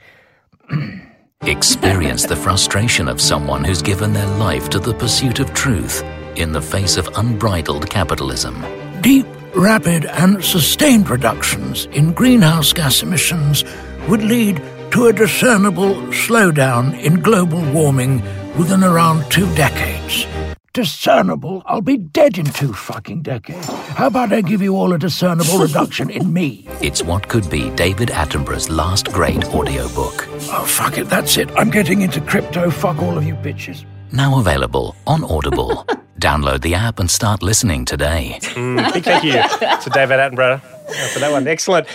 Experience 1.42 2.24
the 2.24 2.36
frustration 2.36 3.08
of 3.08 3.20
someone 3.20 3.64
who's 3.64 3.82
given 3.82 4.12
their 4.12 4.26
life 4.38 4.68
to 4.70 4.78
the 4.78 4.94
pursuit 4.94 5.40
of 5.40 5.52
truth 5.54 6.02
in 6.36 6.52
the 6.52 6.62
face 6.62 6.96
of 6.96 7.08
unbridled 7.16 7.88
capitalism. 7.90 8.64
Deep 9.00 9.26
rapid 9.54 10.06
and 10.06 10.42
sustained 10.44 11.10
reductions 11.10 11.86
in 11.86 12.12
greenhouse 12.12 12.72
gas 12.72 13.02
emissions 13.02 13.64
would 14.08 14.22
lead 14.22 14.62
to 14.92 15.06
a 15.06 15.12
discernible 15.12 15.94
slowdown 16.12 16.98
in 17.00 17.20
global 17.20 17.60
warming 17.72 18.22
within 18.56 18.82
around 18.84 19.28
two 19.30 19.46
decades. 19.54 20.26
Discernible? 20.74 21.62
I'll 21.66 21.82
be 21.82 21.98
dead 21.98 22.38
in 22.38 22.46
two 22.46 22.72
fucking 22.72 23.22
decades. 23.22 23.66
How 23.90 24.06
about 24.06 24.32
I 24.32 24.40
give 24.40 24.62
you 24.62 24.74
all 24.74 24.94
a 24.94 24.98
discernible 24.98 25.58
reduction 25.58 26.08
in 26.08 26.32
me? 26.32 26.66
It's 26.80 27.02
what 27.02 27.28
could 27.28 27.50
be 27.50 27.68
David 27.70 28.10
Attenborough's 28.10 28.70
last 28.70 29.12
great 29.12 29.44
audiobook. 29.46 30.26
Oh, 30.50 30.64
fuck 30.66 30.96
it, 30.96 31.10
that's 31.10 31.36
it. 31.36 31.50
I'm 31.56 31.70
getting 31.70 32.00
into 32.00 32.22
crypto. 32.22 32.70
Fuck 32.70 33.02
all 33.02 33.18
of 33.18 33.24
you 33.24 33.34
bitches. 33.34 33.84
Now 34.12 34.38
available 34.38 34.96
on 35.06 35.24
Audible. 35.24 35.86
Download 36.18 36.60
the 36.60 36.74
app 36.74 36.98
and 36.98 37.10
start 37.10 37.42
listening 37.42 37.84
today. 37.84 38.38
Mm, 38.40 39.02
thank 39.02 39.24
you 39.24 39.32
to 39.32 39.90
David 39.90 40.18
Attenborough 40.18 40.62
uh, 40.88 41.08
for 41.08 41.18
that 41.18 41.32
one. 41.32 41.46
Excellent. 41.48 41.86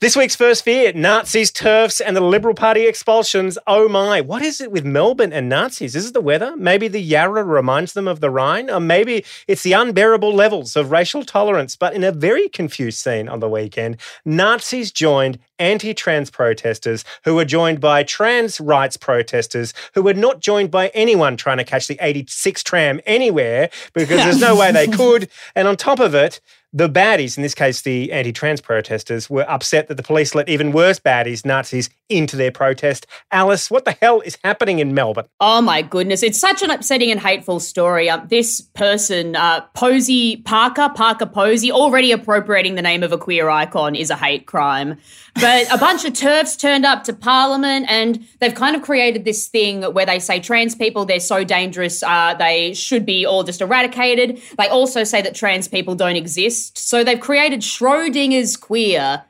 This 0.00 0.16
week's 0.16 0.34
first 0.34 0.64
fear 0.64 0.92
Nazis, 0.92 1.50
turfs, 1.50 2.00
and 2.00 2.16
the 2.16 2.20
Liberal 2.20 2.54
Party 2.54 2.86
expulsions. 2.86 3.58
Oh 3.66 3.88
my. 3.88 4.20
What 4.20 4.42
is 4.42 4.60
it 4.60 4.72
with 4.72 4.84
Melbourne 4.84 5.32
and 5.32 5.48
Nazis? 5.48 5.94
Is 5.94 6.08
it 6.08 6.14
the 6.14 6.20
weather? 6.20 6.56
Maybe 6.56 6.88
the 6.88 7.00
Yarra 7.00 7.44
reminds 7.44 7.92
them 7.92 8.08
of 8.08 8.20
the 8.20 8.30
Rhine? 8.30 8.70
Or 8.70 8.80
maybe 8.80 9.24
it's 9.46 9.62
the 9.62 9.74
unbearable 9.74 10.32
levels 10.32 10.74
of 10.74 10.90
racial 10.90 11.24
tolerance. 11.24 11.76
But 11.76 11.94
in 11.94 12.02
a 12.02 12.12
very 12.12 12.48
confused 12.48 12.98
scene 12.98 13.28
on 13.28 13.40
the 13.40 13.48
weekend, 13.48 13.98
Nazis 14.24 14.90
joined 14.90 15.38
anti 15.58 15.92
trans 15.92 16.30
protesters 16.30 17.04
who 17.24 17.34
were 17.34 17.44
joined 17.44 17.80
by 17.80 18.02
trans 18.02 18.58
rights 18.60 18.96
protesters 18.96 19.74
who 19.94 20.02
were 20.02 20.14
not 20.14 20.40
joined 20.40 20.70
by 20.70 20.88
anyone 20.88 21.36
trying 21.36 21.58
to 21.58 21.64
catch 21.64 21.86
the 21.86 21.98
86 22.00 22.62
tram 22.62 23.00
anywhere 23.04 23.59
because 23.92 24.18
there's 24.18 24.40
no 24.40 24.56
way 24.56 24.72
they 24.72 24.86
could. 25.00 25.28
And 25.54 25.68
on 25.68 25.76
top 25.76 26.00
of 26.00 26.14
it, 26.14 26.40
the 26.72 26.88
baddies, 26.88 27.36
in 27.36 27.42
this 27.42 27.54
case 27.54 27.82
the 27.82 28.12
anti 28.12 28.32
trans 28.32 28.60
protesters, 28.60 29.28
were 29.28 29.48
upset 29.48 29.88
that 29.88 29.96
the 29.96 30.02
police 30.02 30.34
let 30.34 30.48
even 30.48 30.72
worse 30.72 31.00
baddies, 31.00 31.44
Nazis, 31.44 31.90
into 32.08 32.36
their 32.36 32.52
protest. 32.52 33.06
Alice, 33.32 33.70
what 33.70 33.84
the 33.84 33.92
hell 33.92 34.20
is 34.20 34.38
happening 34.44 34.78
in 34.78 34.94
Melbourne? 34.94 35.26
Oh 35.40 35.60
my 35.60 35.82
goodness. 35.82 36.22
It's 36.22 36.38
such 36.38 36.62
an 36.62 36.70
upsetting 36.70 37.10
and 37.10 37.20
hateful 37.20 37.60
story. 37.60 38.10
Um, 38.10 38.26
this 38.28 38.60
person, 38.60 39.36
uh, 39.36 39.62
Posie 39.74 40.38
Parker, 40.38 40.90
Parker 40.94 41.26
Posey, 41.26 41.72
already 41.72 42.12
appropriating 42.12 42.74
the 42.74 42.82
name 42.82 43.02
of 43.02 43.12
a 43.12 43.18
queer 43.18 43.48
icon 43.48 43.94
is 43.94 44.10
a 44.10 44.16
hate 44.16 44.46
crime. 44.46 44.96
But 45.36 45.72
a 45.72 45.78
bunch 45.78 46.04
of 46.04 46.12
turfs 46.12 46.56
turned 46.56 46.84
up 46.84 47.04
to 47.04 47.12
Parliament 47.12 47.86
and 47.88 48.26
they've 48.40 48.54
kind 48.54 48.76
of 48.76 48.82
created 48.82 49.24
this 49.24 49.46
thing 49.48 49.82
where 49.82 50.06
they 50.06 50.18
say 50.18 50.40
trans 50.40 50.74
people, 50.74 51.04
they're 51.04 51.20
so 51.20 51.44
dangerous, 51.44 52.02
uh, 52.02 52.34
they 52.34 52.74
should 52.74 53.06
be 53.06 53.24
all 53.24 53.44
just 53.44 53.60
eradicated. 53.60 54.40
They 54.58 54.68
also 54.68 55.04
say 55.04 55.22
that 55.22 55.34
trans 55.34 55.68
people 55.68 55.94
don't 55.94 56.16
exist. 56.16 56.59
So 56.74 57.02
they've 57.04 57.20
created 57.20 57.60
Schrodinger's 57.60 58.56
queer 58.56 59.24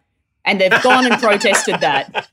and 0.44 0.60
they've 0.60 0.82
gone 0.82 1.04
and 1.10 1.20
protested 1.20 1.80
that. 1.80 2.28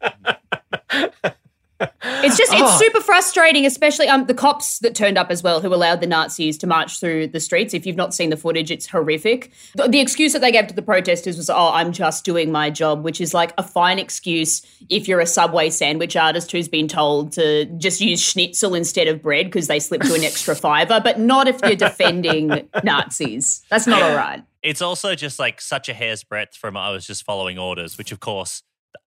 It's 1.79 2.35
just 2.35 2.51
it's 2.53 2.61
Oh. 2.63 2.77
super 2.79 3.01
frustrating, 3.01 3.63
especially 3.63 4.07
um 4.07 4.25
the 4.25 4.33
cops 4.33 4.79
that 4.79 4.95
turned 4.95 5.15
up 5.15 5.29
as 5.29 5.43
well, 5.43 5.61
who 5.61 5.71
allowed 5.71 6.01
the 6.01 6.07
Nazis 6.07 6.57
to 6.59 6.65
march 6.67 6.99
through 6.99 7.27
the 7.27 7.39
streets. 7.39 7.75
If 7.75 7.85
you've 7.85 7.95
not 7.95 8.15
seen 8.15 8.31
the 8.31 8.35
footage, 8.37 8.71
it's 8.71 8.87
horrific. 8.87 9.51
The, 9.75 9.87
the 9.87 9.99
excuse 9.99 10.33
that 10.33 10.39
they 10.39 10.51
gave 10.51 10.65
to 10.67 10.73
the 10.73 10.81
protesters 10.81 11.37
was, 11.37 11.51
"Oh, 11.51 11.69
I'm 11.71 11.91
just 11.91 12.25
doing 12.25 12.51
my 12.51 12.71
job," 12.71 13.03
which 13.03 13.21
is 13.21 13.35
like 13.35 13.53
a 13.59 13.63
fine 13.63 13.99
excuse 13.99 14.63
if 14.89 15.07
you're 15.07 15.19
a 15.19 15.27
Subway 15.27 15.69
sandwich 15.69 16.15
artist 16.15 16.51
who's 16.51 16.67
been 16.67 16.87
told 16.87 17.31
to 17.33 17.65
just 17.77 18.01
use 18.01 18.21
schnitzel 18.23 18.73
instead 18.73 19.07
of 19.07 19.21
bread 19.21 19.45
because 19.45 19.67
they 19.67 19.79
slipped 19.79 20.05
you 20.05 20.15
an 20.15 20.23
extra 20.23 20.55
fiver, 20.55 20.99
but 21.03 21.19
not 21.19 21.47
if 21.47 21.59
you're 21.61 21.75
defending 21.75 22.67
Nazis. 22.83 23.61
That's 23.69 23.85
not 23.85 24.01
all 24.01 24.15
right. 24.15 24.41
It's 24.63 24.81
also 24.81 25.15
just 25.15 25.39
like 25.39 25.61
such 25.61 25.89
a 25.89 25.93
hair's 25.93 26.23
breadth 26.23 26.55
from 26.55 26.75
I 26.75 26.89
was 26.89 27.05
just 27.05 27.23
following 27.23 27.57
orders, 27.57 27.97
which 27.97 28.11
of 28.11 28.19
course, 28.19 28.63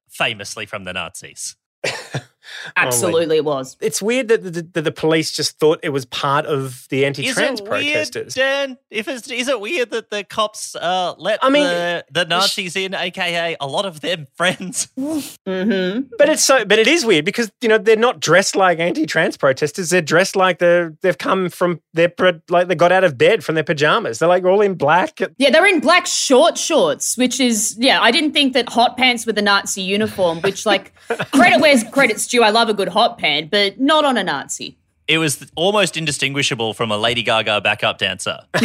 famously 0.09 0.67
from 0.67 0.85
the 0.85 0.93
Nazis. 0.93 1.57
Absolutely, 2.77 3.37
it 3.37 3.45
was. 3.45 3.77
It's 3.81 4.03
weird 4.03 4.29
that 4.29 4.43
the, 4.43 4.63
the, 4.63 4.83
the 4.83 4.93
police 4.93 5.33
just 5.33 5.59
thought 5.59 5.81
it 5.83 5.91
was 5.91 6.05
part 6.05 6.47
of 6.47 6.87
the 6.91 7.05
anti 7.05 7.27
Is 7.27 7.35
trans 7.35 7.61
it 7.61 7.69
weird, 7.69 7.85
protesters. 7.85 8.35
Dan? 8.35 8.79
If 8.91 9.09
it's, 9.09 9.31
is 9.31 9.49
it 9.49 9.61
weird 9.61 9.91
that 9.91 10.11
the 10.11 10.25
cops 10.25 10.77
uh, 10.77 11.15
let 11.19 11.39
I 11.43 11.51
mean, 11.51 11.65
the, 11.65 12.05
the 12.11 12.25
Nazis 12.25 12.77
in, 12.77 12.95
aka 12.95 13.57
a 13.61 13.67
lot 13.67 13.87
of 13.87 14.01
them 14.01 14.27
friends? 14.35 14.89
Mm-hmm. 14.99 16.15
But 16.19 16.29
it's 16.29 16.43
so, 16.43 16.65
but 16.65 16.79
it 16.79 16.87
is 16.87 17.05
weird 17.05 17.25
because 17.25 17.51
you 17.61 17.69
know 17.69 17.79
they're 17.79 17.97
not 17.97 18.21
dressed 18.21 18.57
like 18.57 18.79
anti-trans 18.79 19.37
protesters. 19.37 19.91
They're 19.91 20.03
dressed 20.03 20.37
like 20.37 20.59
they're 20.59 20.95
they've 21.03 21.19
come 21.19 21.49
from 21.51 21.81
their 21.95 22.09
pro- 22.09 22.41
like 22.49 22.69
they 22.69 22.75
got 22.75 22.93
out 22.93 23.05
of 23.05 23.19
bed 23.19 23.45
from 23.45 23.55
their 23.55 23.65
pajamas. 23.65 24.19
They're 24.19 24.29
like 24.29 24.45
all 24.45 24.61
in 24.61 24.75
black. 24.75 25.21
Yeah, 25.39 25.51
they're 25.51 25.67
in 25.67 25.81
black 25.81 26.07
short 26.07 26.59
shorts, 26.59 27.17
which 27.17 27.41
is 27.41 27.77
yeah. 27.79 28.01
I 28.01 28.11
didn't 28.11 28.33
think 28.33 28.53
that 28.55 28.69
hot 28.69 28.97
pants 28.97 29.27
were 29.27 29.33
the 29.33 29.43
Nazi 29.43 29.83
uniform. 29.83 30.41
Which 30.41 30.67
like 30.67 30.93
credit 31.33 31.61
where's 31.61 31.85
credit's 31.85 32.27
due. 32.27 32.43
I 32.43 32.50
love 32.51 32.69
a 32.69 32.75
good 32.75 32.89
hot 32.89 33.19
pan, 33.19 33.49
but 33.51 33.81
not 33.81 34.05
on 34.05 34.17
a 34.17 34.25
Nazi. 34.25 34.77
It 35.09 35.19
was 35.19 35.51
almost 35.57 35.97
indistinguishable 35.97 36.73
from 36.73 36.93
a 36.93 36.97
Lady 36.97 37.23
Gaga 37.25 37.61
backup 37.63 37.99
dancer. 37.99 38.39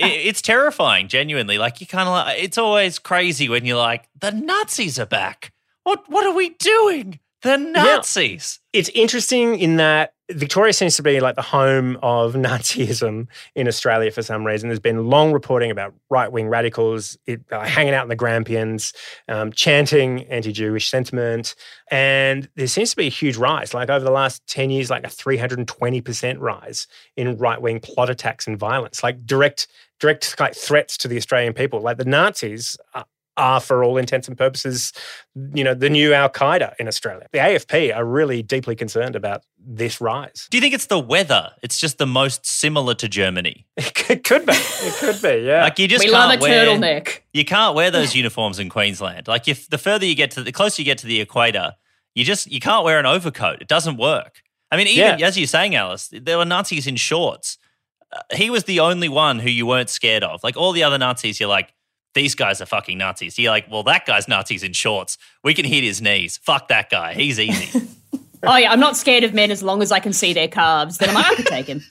It- 0.00 0.26
it's 0.28 0.42
terrifying, 0.42 1.08
genuinely. 1.08 1.58
Like 1.58 1.80
you 1.80 1.86
kind 1.86 2.08
of 2.08 2.12
like 2.14 2.42
it's 2.42 2.56
always 2.58 2.98
crazy 2.98 3.48
when 3.48 3.64
you're 3.64 3.76
like, 3.78 4.08
the 4.20 4.30
Nazis 4.30 4.98
are 4.98 5.06
back. 5.06 5.52
What 5.84 6.04
what 6.08 6.24
are 6.26 6.34
we 6.34 6.50
doing? 6.50 7.18
The 7.42 7.56
Nazis. 7.56 8.60
It's 8.72 8.88
interesting 8.90 9.58
in 9.58 9.76
that 9.76 10.12
Victoria 10.30 10.74
seems 10.74 10.94
to 10.96 11.02
be 11.02 11.20
like 11.20 11.36
the 11.36 11.42
home 11.42 11.96
of 12.02 12.34
Nazism 12.34 13.28
in 13.54 13.66
Australia 13.66 14.10
for 14.10 14.22
some 14.22 14.46
reason. 14.46 14.68
There's 14.68 14.78
been 14.78 15.06
long 15.06 15.32
reporting 15.32 15.70
about 15.70 15.94
right 16.10 16.30
wing 16.30 16.48
radicals 16.48 17.16
it, 17.26 17.40
uh, 17.50 17.64
hanging 17.64 17.94
out 17.94 18.02
in 18.02 18.08
the 18.10 18.16
Grampians, 18.16 18.92
um, 19.28 19.52
chanting 19.52 20.24
anti 20.24 20.52
Jewish 20.52 20.90
sentiment. 20.90 21.54
And 21.90 22.48
there 22.56 22.66
seems 22.66 22.90
to 22.90 22.96
be 22.96 23.06
a 23.06 23.10
huge 23.10 23.36
rise, 23.36 23.72
like 23.72 23.88
over 23.88 24.04
the 24.04 24.10
last 24.10 24.46
10 24.48 24.70
years, 24.70 24.90
like 24.90 25.04
a 25.04 25.08
320% 25.08 26.38
rise 26.38 26.86
in 27.16 27.38
right 27.38 27.60
wing 27.60 27.80
plot 27.80 28.10
attacks 28.10 28.46
and 28.46 28.58
violence, 28.58 29.02
like 29.02 29.24
direct, 29.24 29.66
direct 29.98 30.38
like 30.38 30.54
threats 30.54 30.98
to 30.98 31.08
the 31.08 31.16
Australian 31.16 31.54
people. 31.54 31.80
Like 31.80 31.96
the 31.96 32.04
Nazis 32.04 32.76
are, 33.38 33.54
are, 33.56 33.60
for 33.60 33.84
all 33.84 33.96
intents 33.96 34.28
and 34.28 34.36
purposes, 34.36 34.92
you 35.54 35.64
know, 35.64 35.74
the 35.74 35.88
new 35.88 36.12
Al 36.12 36.28
Qaeda 36.28 36.74
in 36.78 36.88
Australia. 36.88 37.26
The 37.32 37.38
AFP 37.38 37.94
are 37.96 38.04
really 38.04 38.42
deeply 38.42 38.74
concerned 38.76 39.16
about 39.16 39.42
this 39.58 40.00
rise. 40.00 40.46
Do 40.50 40.56
you 40.56 40.60
think 40.60 40.74
it's 40.74 40.86
the 40.86 40.98
weather? 40.98 41.50
It's 41.62 41.78
just 41.78 41.98
the 41.98 42.06
most 42.06 42.44
similar 42.46 42.94
to 42.94 43.08
Germany. 43.08 43.66
It 44.10 44.24
could 44.24 44.46
be. 44.46 44.52
It 44.54 44.94
could 44.94 45.20
be. 45.20 45.44
Yeah. 45.44 45.64
Like 45.64 45.78
you 45.78 45.86
just 45.86 46.02
we 46.02 46.10
can't 46.10 46.30
love 46.30 46.38
a 46.38 46.42
wear, 46.42 46.66
turtleneck. 46.66 47.20
You 47.34 47.44
can't 47.44 47.74
wear 47.74 47.90
those 47.90 48.14
uniforms 48.22 48.58
in 48.58 48.70
Queensland. 48.70 49.28
Like 49.28 49.46
if 49.48 49.68
the 49.68 49.76
further 49.76 50.06
you 50.06 50.14
get 50.14 50.30
to 50.30 50.42
the 50.42 50.50
closer 50.50 50.80
you 50.80 50.86
get 50.86 50.96
to 50.98 51.06
the 51.06 51.20
equator, 51.20 51.74
you 52.14 52.24
just 52.24 52.50
you 52.50 52.58
can't 52.58 52.86
wear 52.86 52.98
an 52.98 53.04
overcoat. 53.04 53.60
It 53.60 53.68
doesn't 53.68 53.98
work. 53.98 54.40
I 54.70 54.78
mean, 54.78 54.86
even 54.86 55.18
Yeah. 55.18 55.26
as 55.26 55.36
you're 55.36 55.46
saying, 55.46 55.74
Alice, 55.74 56.08
there 56.10 56.38
were 56.38 56.46
Nazis 56.46 56.86
in 56.86 56.96
shorts. 56.96 57.58
Uh, 58.10 58.20
he 58.34 58.48
was 58.48 58.64
the 58.64 58.80
only 58.80 59.10
one 59.10 59.40
who 59.40 59.50
you 59.50 59.66
weren't 59.66 59.90
scared 59.90 60.24
of. 60.24 60.42
Like 60.42 60.56
all 60.56 60.72
the 60.72 60.82
other 60.84 60.96
Nazis, 60.96 61.38
you're 61.38 61.50
like, 61.50 61.74
these 62.14 62.34
guys 62.34 62.60
are 62.60 62.66
fucking 62.66 62.98
Nazis. 62.98 63.38
You're 63.38 63.50
like, 63.50 63.70
well, 63.70 63.82
that 63.84 64.06
guy's 64.06 64.28
Nazis 64.28 64.62
in 64.62 64.72
shorts. 64.72 65.18
We 65.44 65.54
can 65.54 65.64
hit 65.64 65.84
his 65.84 66.02
knees. 66.02 66.38
Fuck 66.38 66.68
that 66.68 66.90
guy. 66.90 67.14
He's 67.14 67.38
easy. 67.38 67.88
Oh 68.44 68.56
yeah, 68.56 68.70
I'm 68.70 68.78
not 68.78 68.96
scared 68.96 69.24
of 69.24 69.34
men 69.34 69.50
as 69.50 69.64
long 69.64 69.82
as 69.82 69.90
I 69.90 69.98
can 69.98 70.12
see 70.12 70.32
their 70.32 70.46
calves. 70.46 70.98
Then 70.98 71.08
I'm 71.08 71.16
like, 71.16 71.26
I 71.26 71.34
could 71.34 71.46
take 71.46 71.66
him. 71.66 71.82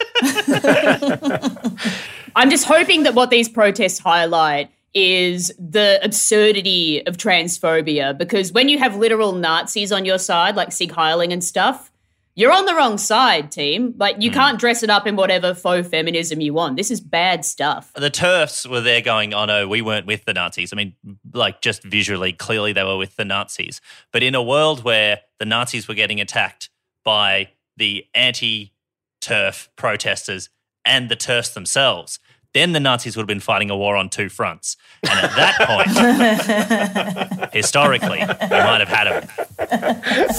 I'm 2.38 2.50
just 2.50 2.65
hoping 2.65 3.03
that 3.03 3.15
what 3.15 3.29
these 3.31 3.50
protests 3.50 4.00
highlight 4.00 4.71
is 4.93 5.51
the 5.59 6.00
absurdity 6.01 7.05
of 7.05 7.17
transphobia 7.17 8.17
because 8.17 8.53
when 8.53 8.69
you 8.69 8.79
have 8.79 8.95
literal 8.95 9.33
Nazis 9.33 9.91
on 9.91 10.05
your 10.05 10.17
side, 10.17 10.55
like 10.55 10.71
Sig 10.71 10.91
Heiling 10.91 11.33
and 11.33 11.43
stuff, 11.43 11.91
you're 12.38 12.51
on 12.51 12.67
the 12.67 12.75
wrong 12.75 13.00
side, 13.00 13.51
team. 13.51 13.96
Like 13.98 14.17
you 14.20 14.29
hmm. 14.29 14.36
can't 14.36 14.60
dress 14.60 14.84
it 14.84 14.91
up 14.91 15.08
in 15.08 15.15
whatever 15.15 15.56
faux 15.56 15.88
feminism 15.89 16.39
you 16.39 16.53
want. 16.53 16.77
This 16.77 16.91
is 16.91 17.01
bad 17.01 17.44
stuff. 17.44 17.91
the 17.96 18.12
turfs 18.12 18.65
were 18.65 18.79
there 18.79 19.01
going, 19.01 19.34
oh 19.34 19.46
no, 19.46 19.67
we 19.67 19.82
weren't 19.82 20.06
with 20.06 20.24
the 20.25 20.36
Nazis. 20.36 20.72
I 20.72 20.75
mean, 20.75 20.94
like 21.34 21.62
just 21.62 21.84
visually, 21.84 22.32
clearly 22.32 22.74
they 22.74 22.84
were 22.84 22.96
with 22.96 23.15
the 23.15 23.25
Nazis. 23.25 23.82
But 24.13 24.22
in 24.22 24.36
a 24.36 24.44
world 24.44 24.84
where 24.84 25.22
the 25.39 25.46
Nazis 25.46 25.88
were 25.88 25.96
getting 25.96 26.22
attacked 26.22 26.70
by 27.03 27.50
the 27.75 28.06
anti 28.13 28.72
turf 29.20 29.70
protesters 29.75 30.50
and 30.86 31.10
the 31.10 31.15
turfs 31.15 31.56
themselves, 31.56 32.20
then 32.54 32.74
the 32.74 32.80
Nazis 32.80 33.16
would 33.16 33.24
have 33.24 33.27
been 33.27 33.39
fighting 33.39 33.70
a 33.70 33.77
war 33.77 33.96
on 33.96 34.10
two 34.10 34.30
fronts. 34.30 34.77
And 35.04 35.20
at 35.20 35.36
that 35.36 37.39
point, 37.39 37.50
historically, 37.54 38.20
we 38.20 38.25
might 38.50 38.80
have 38.80 38.88
had 38.88 39.06
them. 39.06 39.30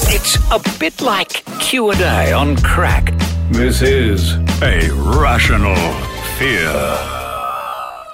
It's 0.08 0.36
a 0.50 0.60
bit 0.78 1.00
like 1.00 1.44
Q&A 1.60 2.32
on 2.32 2.56
crack. 2.58 3.12
This 3.50 3.82
is 3.82 4.34
a 4.62 4.90
rational 4.92 5.76
fear. 6.38 7.17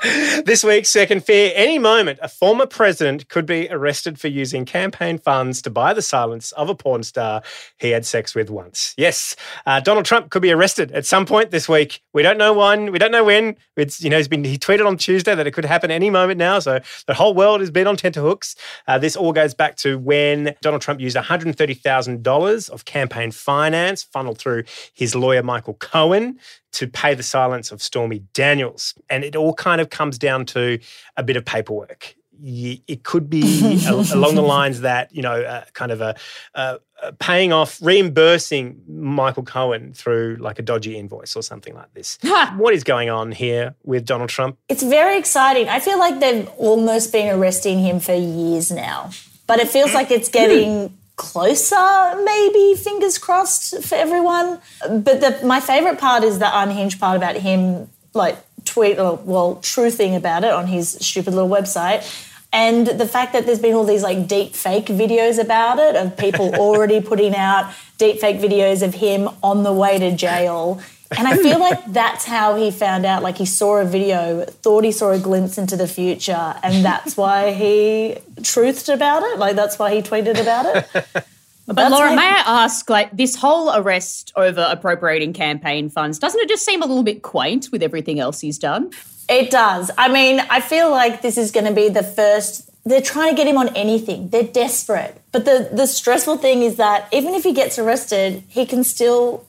This 0.44 0.62
week's 0.62 0.90
second 0.90 1.25
fear 1.25 1.52
any 1.54 1.78
moment, 1.78 2.18
a 2.20 2.28
former 2.28 2.66
president 2.66 3.28
could 3.28 3.46
be 3.46 3.68
arrested 3.70 4.20
for 4.20 4.28
using 4.28 4.66
campaign 4.66 5.18
funds 5.18 5.62
to 5.62 5.70
buy 5.70 5.94
the 5.94 6.02
silence 6.02 6.52
of 6.52 6.68
a 6.68 6.75
porn 6.75 7.02
star 7.02 7.42
he 7.78 7.90
had 7.90 8.04
sex 8.04 8.34
with 8.34 8.50
once. 8.50 8.94
Yes, 8.99 9.34
uh, 9.64 9.80
Donald 9.80 10.04
Trump 10.04 10.28
could 10.28 10.42
be 10.42 10.52
arrested 10.52 10.92
at 10.92 11.06
some 11.06 11.25
point 11.25 11.50
this 11.50 11.68
week. 11.68 12.02
We 12.12 12.23
don't 12.23 12.37
know 12.37 12.52
when. 12.52 12.92
We 12.92 12.99
don't 12.99 13.12
know 13.12 13.25
when. 13.25 13.56
It's 13.76 14.02
you 14.02 14.11
know 14.11 14.18
he's 14.18 14.28
been 14.28 14.44
he 14.44 14.58
tweeted 14.58 14.87
on 14.87 14.99
Tuesday 14.99 15.34
that 15.34 15.46
it 15.46 15.52
could 15.52 15.64
happen 15.64 15.90
any 15.90 16.11
moment 16.11 16.38
now. 16.38 16.58
So 16.58 16.80
the 17.06 17.14
whole 17.14 17.32
world 17.32 17.61
has 17.61 17.70
been 17.70 17.87
on 17.87 17.96
tenterhooks. 17.96 18.56
Uh, 18.87 18.99
this 18.99 19.16
all 19.16 19.32
goes 19.32 19.54
back 19.54 19.76
to 19.76 19.99
when 19.99 20.54
Donald 20.61 20.82
Trump 20.82 21.00
used 21.00 21.16
one 21.16 21.25
hundred 21.25 21.56
thirty 21.56 21.75
thousand 21.75 22.23
dollars 22.23 22.68
of 22.68 22.84
campaign 22.84 23.30
finance 23.30 24.02
funneled 24.02 24.38
through 24.38 24.64
his 24.92 25.14
lawyer 25.14 25.42
Michael 25.42 25.75
Cohen 25.75 26.38
to 26.75 26.88
pay 26.88 27.14
the 27.14 27.23
silence 27.23 27.71
of 27.73 27.83
Stormy 27.83 28.21
Daniels. 28.33 28.95
And 29.09 29.25
it 29.25 29.37
all 29.37 29.54
kind 29.54 29.81
of 29.81 29.90
comes 29.90 30.19
down 30.19 30.45
to 30.47 30.78
a 31.16 31.23
bit 31.23 31.37
of 31.37 31.45
paperwork. 31.45 32.14
It 32.43 33.04
could 33.04 33.31
be 33.31 33.85
along 33.88 34.35
the 34.35 34.43
lines 34.43 34.81
that, 34.81 35.14
you 35.14 35.23
know, 35.23 35.40
uh, 35.40 35.64
kind 35.73 35.93
of 35.93 36.00
a, 36.00 36.16
uh, 36.54 36.78
paying 37.21 37.52
off, 37.52 37.81
reimbursing 37.81 38.83
Michael 38.88 39.45
Cohen 39.45 39.93
through 39.93 40.37
like 40.40 40.59
a 40.59 40.62
dodgy 40.62 40.99
invoice 40.99 41.37
or 41.37 41.43
something 41.43 41.75
like 41.75 41.95
this. 41.95 42.19
what 42.57 42.75
is 42.75 42.83
going 42.83 43.09
on 43.09 43.31
here 43.31 43.76
with 43.85 44.04
Donald 44.04 44.31
Trump? 44.31 44.59
It's 44.69 44.83
very 44.83 45.16
exciting. 45.16 45.69
I 45.69 45.78
feel 45.78 45.99
like 45.99 46.19
they've 46.19 46.49
almost 46.57 47.12
been 47.12 47.33
arresting 47.38 47.78
him 47.78 48.00
for 48.00 48.14
years 48.14 48.73
now, 48.73 49.11
but 49.47 49.61
it 49.61 49.69
feels 49.69 49.95
like 49.95 50.11
it's 50.11 50.28
getting 50.28 50.97
closer, 51.16 52.23
maybe, 52.25 52.75
fingers 52.75 53.18
crossed 53.18 53.83
for 53.83 53.94
everyone. 53.94 54.61
But 54.80 55.21
the, 55.21 55.40
my 55.44 55.61
favourite 55.61 55.99
part 55.99 56.25
is 56.25 56.38
the 56.38 56.50
unhinged 56.61 57.00
part 57.00 57.16
about 57.16 57.37
him, 57.37 57.88
like, 58.14 58.37
tweet, 58.64 58.99
or, 58.99 59.16
well, 59.16 59.56
truthing 59.56 60.16
about 60.16 60.44
it 60.44 60.50
on 60.50 60.66
his 60.66 60.90
stupid 61.00 61.35
little 61.35 61.49
website. 61.49 62.30
And 62.52 62.87
the 62.87 63.06
fact 63.09 63.33
that 63.33 63.47
there's 63.47 63.59
been 63.59 63.75
all 63.75 63.85
these 63.85 64.04
like 64.04 64.28
deep 64.28 64.54
fake 64.54 64.87
videos 64.87 65.40
about 65.40 65.80
it 65.80 65.97
of 65.97 66.16
people 66.16 66.54
already 66.59 67.00
putting 67.00 67.35
out 67.35 67.75
deep 67.99 68.21
fake 68.21 68.38
videos 68.38 68.83
of 68.83 68.94
him 68.94 69.28
on 69.42 69.64
the 69.64 69.73
way 69.73 69.99
to 69.99 70.14
jail 70.14 70.80
and 71.18 71.28
I 71.28 71.37
feel 71.37 71.59
like 71.59 71.85
that's 71.92 72.25
how 72.25 72.56
he 72.56 72.71
found 72.71 73.04
out. 73.06 73.23
Like 73.23 73.38
he 73.38 73.47
saw 73.47 73.78
a 73.78 73.85
video, 73.85 74.44
thought 74.44 74.85
he 74.85 74.92
saw 74.92 75.11
a 75.11 75.18
glimpse 75.18 75.59
into 75.59 75.76
the 75.76 75.88
future, 75.88 76.54
and 76.62 76.85
that's 76.85 77.16
why 77.16 77.52
he 77.52 78.16
truthed 78.40 78.92
about 78.92 79.23
it. 79.23 79.38
Like 79.38 79.56
that's 79.56 79.78
why 79.78 79.94
he 79.94 80.02
tweeted 80.02 80.40
about 80.40 80.66
it. 80.66 81.25
But 81.66 81.76
That's 81.76 81.92
Laura, 81.92 82.14
may 82.14 82.23
I 82.23 82.42
ask, 82.64 82.90
like 82.90 83.11
this 83.16 83.37
whole 83.37 83.75
arrest 83.75 84.33
over 84.37 84.66
appropriating 84.68 85.33
campaign 85.33 85.88
funds, 85.88 86.18
doesn't 86.18 86.38
it 86.40 86.49
just 86.49 86.64
seem 86.64 86.83
a 86.83 86.87
little 86.87 87.02
bit 87.02 87.23
quaint 87.23 87.71
with 87.73 87.83
everything 87.83 88.21
else 88.21 88.40
he's 88.40 88.59
done? 88.59 88.90
It 89.30 89.50
does. 89.50 89.90
I 89.97 90.12
mean, 90.12 90.40
I 90.50 90.61
feel 90.61 90.90
like 90.90 91.23
this 91.23 91.38
is 91.38 91.50
going 91.50 91.64
to 91.64 91.73
be 91.73 91.88
the 91.88 92.02
first. 92.02 92.71
They're 92.85 93.00
trying 93.00 93.30
to 93.30 93.37
get 93.37 93.47
him 93.47 93.56
on 93.56 93.75
anything. 93.75 94.28
They're 94.28 94.42
desperate. 94.42 95.18
But 95.33 95.47
the 95.47 95.71
the 95.73 95.87
stressful 95.87 96.37
thing 96.37 96.62
is 96.62 96.76
that 96.76 97.09
even 97.12 97.33
if 97.33 97.44
he 97.44 97.54
gets 97.54 97.78
arrested, 97.78 98.42
he 98.49 98.66
can 98.66 98.85
still 98.85 99.47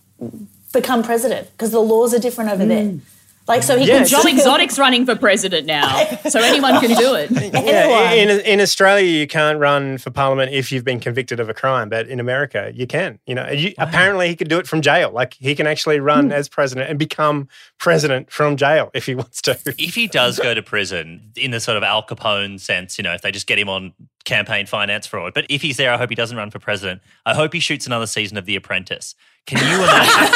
become 0.75 1.01
president 1.01 1.49
because 1.51 1.71
the 1.71 1.79
laws 1.79 2.13
are 2.13 2.19
different 2.19 2.51
over 2.51 2.63
mm. 2.63 2.67
there. 2.67 2.99
Like 3.47 3.61
so, 3.61 3.77
he 3.77 3.85
can. 3.85 4.07
Joe 4.07 4.23
Exotic's 4.23 4.79
running 4.79 5.05
for 5.05 5.15
president 5.15 5.67
now, 5.67 6.03
so 6.27 6.39
anyone 6.39 6.79
can 6.79 6.97
do 6.97 7.13
it. 7.13 7.31
Yeah, 7.65 8.11
in, 8.11 8.29
in 8.41 8.59
Australia, 8.59 9.05
you 9.05 9.27
can't 9.27 9.59
run 9.59 9.97
for 9.97 10.09
parliament 10.09 10.51
if 10.51 10.71
you've 10.71 10.83
been 10.83 10.99
convicted 10.99 11.39
of 11.39 11.47
a 11.47 11.53
crime, 11.53 11.89
but 11.89 12.07
in 12.07 12.19
America, 12.19 12.71
you 12.73 12.85
can. 12.85 13.19
You 13.25 13.35
know, 13.35 13.49
you, 13.49 13.73
wow. 13.77 13.85
apparently 13.85 14.27
he 14.29 14.35
could 14.35 14.49
do 14.49 14.57
it 14.57 14.67
from 14.67 14.81
jail. 14.81 15.11
Like 15.11 15.35
he 15.35 15.55
can 15.55 15.67
actually 15.67 15.99
run 15.99 16.29
mm. 16.29 16.33
as 16.33 16.49
president 16.49 16.89
and 16.89 16.99
become 16.99 17.47
president 17.77 18.31
from 18.31 18.57
jail 18.57 18.89
if 18.93 19.05
he 19.05 19.15
wants 19.15 19.41
to. 19.43 19.57
If 19.77 19.95
he 19.95 20.07
does 20.07 20.39
go 20.39 20.53
to 20.53 20.61
prison, 20.61 21.31
in 21.35 21.51
the 21.51 21.59
sort 21.59 21.77
of 21.77 21.83
Al 21.83 22.03
Capone 22.03 22.59
sense, 22.59 22.97
you 22.97 23.03
know, 23.03 23.13
if 23.13 23.21
they 23.21 23.31
just 23.31 23.47
get 23.47 23.59
him 23.59 23.69
on 23.69 23.93
campaign 24.25 24.65
finance 24.65 25.05
fraud, 25.07 25.33
but 25.33 25.45
if 25.49 25.61
he's 25.61 25.77
there, 25.77 25.93
I 25.93 25.97
hope 25.97 26.09
he 26.09 26.15
doesn't 26.15 26.37
run 26.37 26.49
for 26.49 26.59
president. 26.59 27.01
I 27.25 27.35
hope 27.35 27.53
he 27.53 27.59
shoots 27.59 27.85
another 27.85 28.07
season 28.07 28.37
of 28.37 28.45
The 28.45 28.55
Apprentice 28.55 29.15
can 29.45 29.59
you 29.67 29.83
imagine 29.83 30.33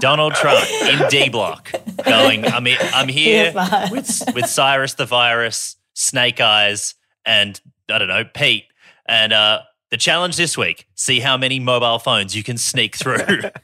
Donald 0.00 0.34
Trump 0.34 0.64
in 0.82 1.08
D 1.08 1.28
Block 1.28 1.72
going, 2.04 2.44
I'm, 2.44 2.66
I'm 2.94 3.08
here 3.08 3.52
with, 3.90 4.22
with 4.34 4.46
Cyrus 4.46 4.94
the 4.94 5.06
Virus, 5.06 5.76
Snake 5.94 6.40
Eyes, 6.40 6.94
and 7.24 7.60
I 7.88 7.98
don't 7.98 8.08
know, 8.08 8.24
Pete. 8.24 8.64
And 9.06 9.32
uh, 9.32 9.60
the 9.90 9.96
challenge 9.96 10.36
this 10.36 10.58
week 10.58 10.87
see 10.98 11.20
how 11.20 11.36
many 11.36 11.60
mobile 11.60 12.00
phones 12.00 12.34
you 12.34 12.42
can 12.42 12.58
sneak 12.58 12.96
through. 12.96 13.18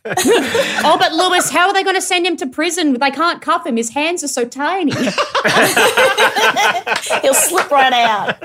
oh, 0.07 0.97
but 0.99 1.13
Lewis, 1.13 1.51
how 1.51 1.67
are 1.67 1.73
they 1.75 1.83
going 1.83 1.97
to 1.97 2.03
send 2.03 2.25
him 2.25 2.37
to 2.37 2.47
prison? 2.47 2.93
They 2.95 3.11
can't 3.11 3.43
cuff 3.43 3.67
him. 3.67 3.77
His 3.77 3.91
hands 3.91 4.23
are 4.23 4.29
so 4.29 4.45
tiny. 4.45 4.93
He'll 7.23 7.35
slip 7.35 7.71
right 7.73 7.93
out. 7.93 8.39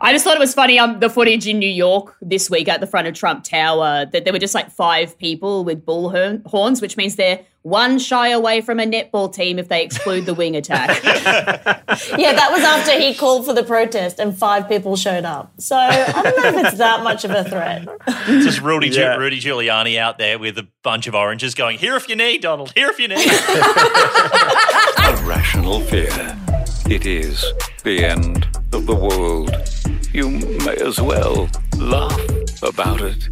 I 0.00 0.10
just 0.10 0.24
thought 0.24 0.34
it 0.34 0.40
was 0.40 0.54
funny. 0.54 0.76
Um, 0.78 0.98
the 0.98 1.08
footage 1.08 1.46
in 1.46 1.60
New 1.60 1.70
York 1.70 2.16
this 2.20 2.50
week 2.50 2.68
at 2.68 2.80
the 2.80 2.86
front 2.88 3.06
of 3.06 3.14
Trump 3.14 3.44
Tower 3.44 4.06
that 4.06 4.24
there 4.24 4.32
were 4.32 4.40
just 4.40 4.56
like 4.56 4.72
five 4.72 5.16
people 5.18 5.64
with 5.64 5.86
bull 5.86 6.10
horns, 6.46 6.82
which 6.82 6.96
means 6.96 7.14
they're 7.14 7.44
one 7.66 7.98
shy 7.98 8.28
away 8.28 8.60
from 8.60 8.78
a 8.78 8.84
netball 8.84 9.32
team 9.32 9.58
if 9.58 9.68
they 9.68 9.82
exclude 9.82 10.24
the 10.24 10.34
wing 10.34 10.54
attack. 10.54 11.02
yeah, 11.04 12.32
that 12.32 12.48
was 12.52 12.62
after 12.62 12.92
he 12.92 13.12
called 13.12 13.44
for 13.44 13.52
the 13.52 13.64
protest 13.64 14.20
and 14.20 14.38
five 14.38 14.68
people 14.68 14.94
showed 14.94 15.24
up. 15.24 15.52
So 15.58 15.75
I 15.76 16.22
don't 16.22 16.36
know 16.36 16.60
if 16.60 16.66
it's 16.66 16.78
that 16.78 17.02
much 17.02 17.24
of 17.24 17.30
a 17.30 17.44
threat. 17.44 17.86
Just 18.26 18.60
Rudy, 18.60 18.88
yeah. 18.88 19.16
Rudy 19.16 19.40
Giuliani 19.40 19.98
out 19.98 20.18
there 20.18 20.38
with 20.38 20.58
a 20.58 20.66
bunch 20.82 21.06
of 21.06 21.14
oranges 21.14 21.54
going, 21.54 21.78
here 21.78 21.96
if 21.96 22.08
you 22.08 22.16
need, 22.16 22.42
Donald, 22.42 22.72
here 22.74 22.88
if 22.88 22.98
you 22.98 23.08
need. 23.08 23.18
a 23.18 25.16
rational 25.26 25.80
fear. 25.80 26.36
It 26.88 27.06
is 27.06 27.44
the 27.84 28.04
end 28.04 28.46
of 28.72 28.86
the 28.86 28.94
world. 28.94 29.50
You 30.12 30.30
may 30.64 30.76
as 30.76 31.00
well 31.00 31.48
laugh 31.78 32.20
about 32.62 33.00
it. 33.00 33.28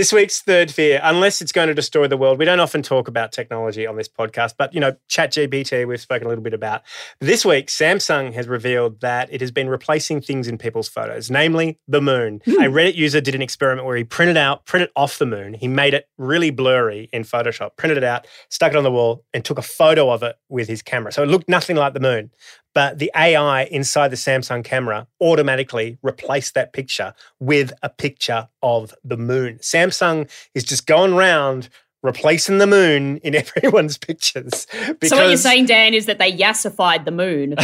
This 0.00 0.14
week's 0.14 0.40
third 0.40 0.70
fear, 0.70 0.98
unless 1.02 1.42
it's 1.42 1.52
going 1.52 1.68
to 1.68 1.74
destroy 1.74 2.08
the 2.08 2.16
world, 2.16 2.38
we 2.38 2.46
don't 2.46 2.58
often 2.58 2.80
talk 2.80 3.06
about 3.06 3.32
technology 3.32 3.86
on 3.86 3.96
this 3.96 4.08
podcast, 4.08 4.54
but 4.56 4.72
you 4.72 4.80
know, 4.80 4.96
ChatGPT 5.10 5.86
we've 5.86 6.00
spoken 6.00 6.24
a 6.24 6.30
little 6.30 6.42
bit 6.42 6.54
about. 6.54 6.80
This 7.20 7.44
week, 7.44 7.66
Samsung 7.66 8.32
has 8.32 8.48
revealed 8.48 9.02
that 9.02 9.30
it 9.30 9.42
has 9.42 9.50
been 9.50 9.68
replacing 9.68 10.22
things 10.22 10.48
in 10.48 10.56
people's 10.56 10.88
photos, 10.88 11.30
namely 11.30 11.78
the 11.86 12.00
moon. 12.00 12.40
Hmm. 12.46 12.62
a 12.62 12.68
Reddit 12.68 12.94
user 12.94 13.20
did 13.20 13.34
an 13.34 13.42
experiment 13.42 13.86
where 13.86 13.94
he 13.94 14.04
printed 14.04 14.38
out, 14.38 14.64
printed 14.64 14.88
off 14.96 15.18
the 15.18 15.26
moon. 15.26 15.52
He 15.52 15.68
made 15.68 15.92
it 15.92 16.08
really 16.16 16.48
blurry 16.50 17.10
in 17.12 17.22
Photoshop, 17.22 17.76
printed 17.76 17.98
it 17.98 18.04
out, 18.04 18.26
stuck 18.48 18.72
it 18.72 18.76
on 18.76 18.84
the 18.84 18.90
wall, 18.90 19.26
and 19.34 19.44
took 19.44 19.58
a 19.58 19.62
photo 19.62 20.08
of 20.08 20.22
it 20.22 20.36
with 20.48 20.66
his 20.66 20.80
camera. 20.80 21.12
So 21.12 21.22
it 21.22 21.26
looked 21.26 21.46
nothing 21.46 21.76
like 21.76 21.92
the 21.92 22.00
moon 22.00 22.30
but 22.74 22.98
the 22.98 23.10
AI 23.16 23.64
inside 23.64 24.08
the 24.08 24.16
Samsung 24.16 24.64
camera 24.64 25.06
automatically 25.20 25.98
replaced 26.02 26.54
that 26.54 26.72
picture 26.72 27.14
with 27.38 27.72
a 27.82 27.88
picture 27.88 28.48
of 28.62 28.94
the 29.04 29.16
moon. 29.16 29.58
Samsung 29.58 30.30
is 30.54 30.64
just 30.64 30.86
going 30.86 31.12
around 31.12 31.68
replacing 32.02 32.58
the 32.58 32.66
moon 32.66 33.18
in 33.18 33.34
everyone's 33.34 33.98
pictures. 33.98 34.66
so 34.70 35.16
what 35.16 35.28
you're 35.28 35.36
saying, 35.36 35.66
Dan, 35.66 35.94
is 35.94 36.06
that 36.06 36.18
they 36.18 36.32
yassified 36.32 37.04
the 37.04 37.10
moon. 37.10 37.50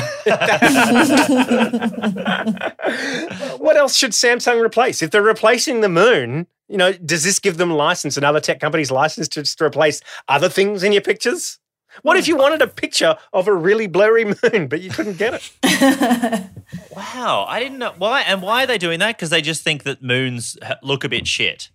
what 3.58 3.76
else 3.76 3.96
should 3.96 4.12
Samsung 4.12 4.64
replace? 4.64 5.02
If 5.02 5.10
they're 5.10 5.22
replacing 5.22 5.80
the 5.80 5.88
moon, 5.88 6.46
you 6.68 6.76
know, 6.76 6.92
does 6.92 7.24
this 7.24 7.38
give 7.38 7.58
them 7.58 7.70
license 7.70 8.16
and 8.16 8.26
other 8.26 8.40
tech 8.40 8.60
companies 8.60 8.90
license 8.90 9.28
to, 9.28 9.42
to 9.42 9.64
replace 9.64 10.00
other 10.28 10.48
things 10.48 10.82
in 10.82 10.92
your 10.92 11.02
pictures? 11.02 11.58
What 12.02 12.16
if 12.16 12.28
you 12.28 12.36
wanted 12.36 12.62
a 12.62 12.66
picture 12.66 13.16
of 13.32 13.48
a 13.48 13.54
really 13.54 13.86
blurry 13.86 14.24
moon, 14.24 14.68
but 14.68 14.80
you 14.80 14.90
couldn't 14.90 15.18
get 15.18 15.34
it? 15.34 15.52
wow, 16.96 17.46
I 17.48 17.60
didn't 17.60 17.78
know 17.78 17.94
why. 17.96 18.22
And 18.22 18.42
why 18.42 18.64
are 18.64 18.66
they 18.66 18.78
doing 18.78 18.98
that? 19.00 19.16
Because 19.16 19.30
they 19.30 19.42
just 19.42 19.62
think 19.62 19.84
that 19.84 20.02
moons 20.02 20.56
look 20.82 21.04
a 21.04 21.08
bit 21.08 21.26
shit. 21.26 21.70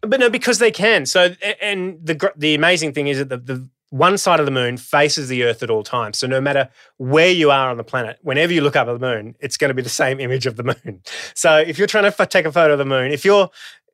But 0.00 0.20
no, 0.20 0.28
because 0.28 0.58
they 0.58 0.70
can. 0.70 1.06
So, 1.06 1.34
and 1.60 1.98
the 2.04 2.32
the 2.36 2.54
amazing 2.54 2.92
thing 2.92 3.08
is 3.08 3.18
that 3.18 3.28
the, 3.30 3.38
the 3.38 3.68
one 3.94 4.18
side 4.18 4.40
of 4.40 4.46
the 4.46 4.52
moon 4.52 4.76
faces 4.76 5.28
the 5.28 5.44
Earth 5.44 5.62
at 5.62 5.70
all 5.70 5.84
times. 5.84 6.18
So 6.18 6.26
no 6.26 6.40
matter 6.40 6.68
where 6.96 7.30
you 7.30 7.52
are 7.52 7.70
on 7.70 7.76
the 7.76 7.84
planet, 7.84 8.18
whenever 8.22 8.52
you 8.52 8.60
look 8.60 8.74
up 8.74 8.88
at 8.88 8.92
the 8.92 8.98
moon, 8.98 9.36
it's 9.38 9.56
going 9.56 9.68
to 9.68 9.74
be 9.74 9.82
the 9.82 9.88
same 9.88 10.18
image 10.18 10.46
of 10.46 10.56
the 10.56 10.64
moon. 10.64 11.00
So 11.34 11.58
if 11.58 11.78
you're 11.78 11.86
trying 11.86 12.04
to 12.04 12.14
f- 12.18 12.28
take 12.28 12.44
a 12.44 12.52
photo 12.52 12.72
of 12.72 12.78
the 12.78 12.84
moon, 12.84 13.12
if 13.12 13.24
you're 13.24 13.50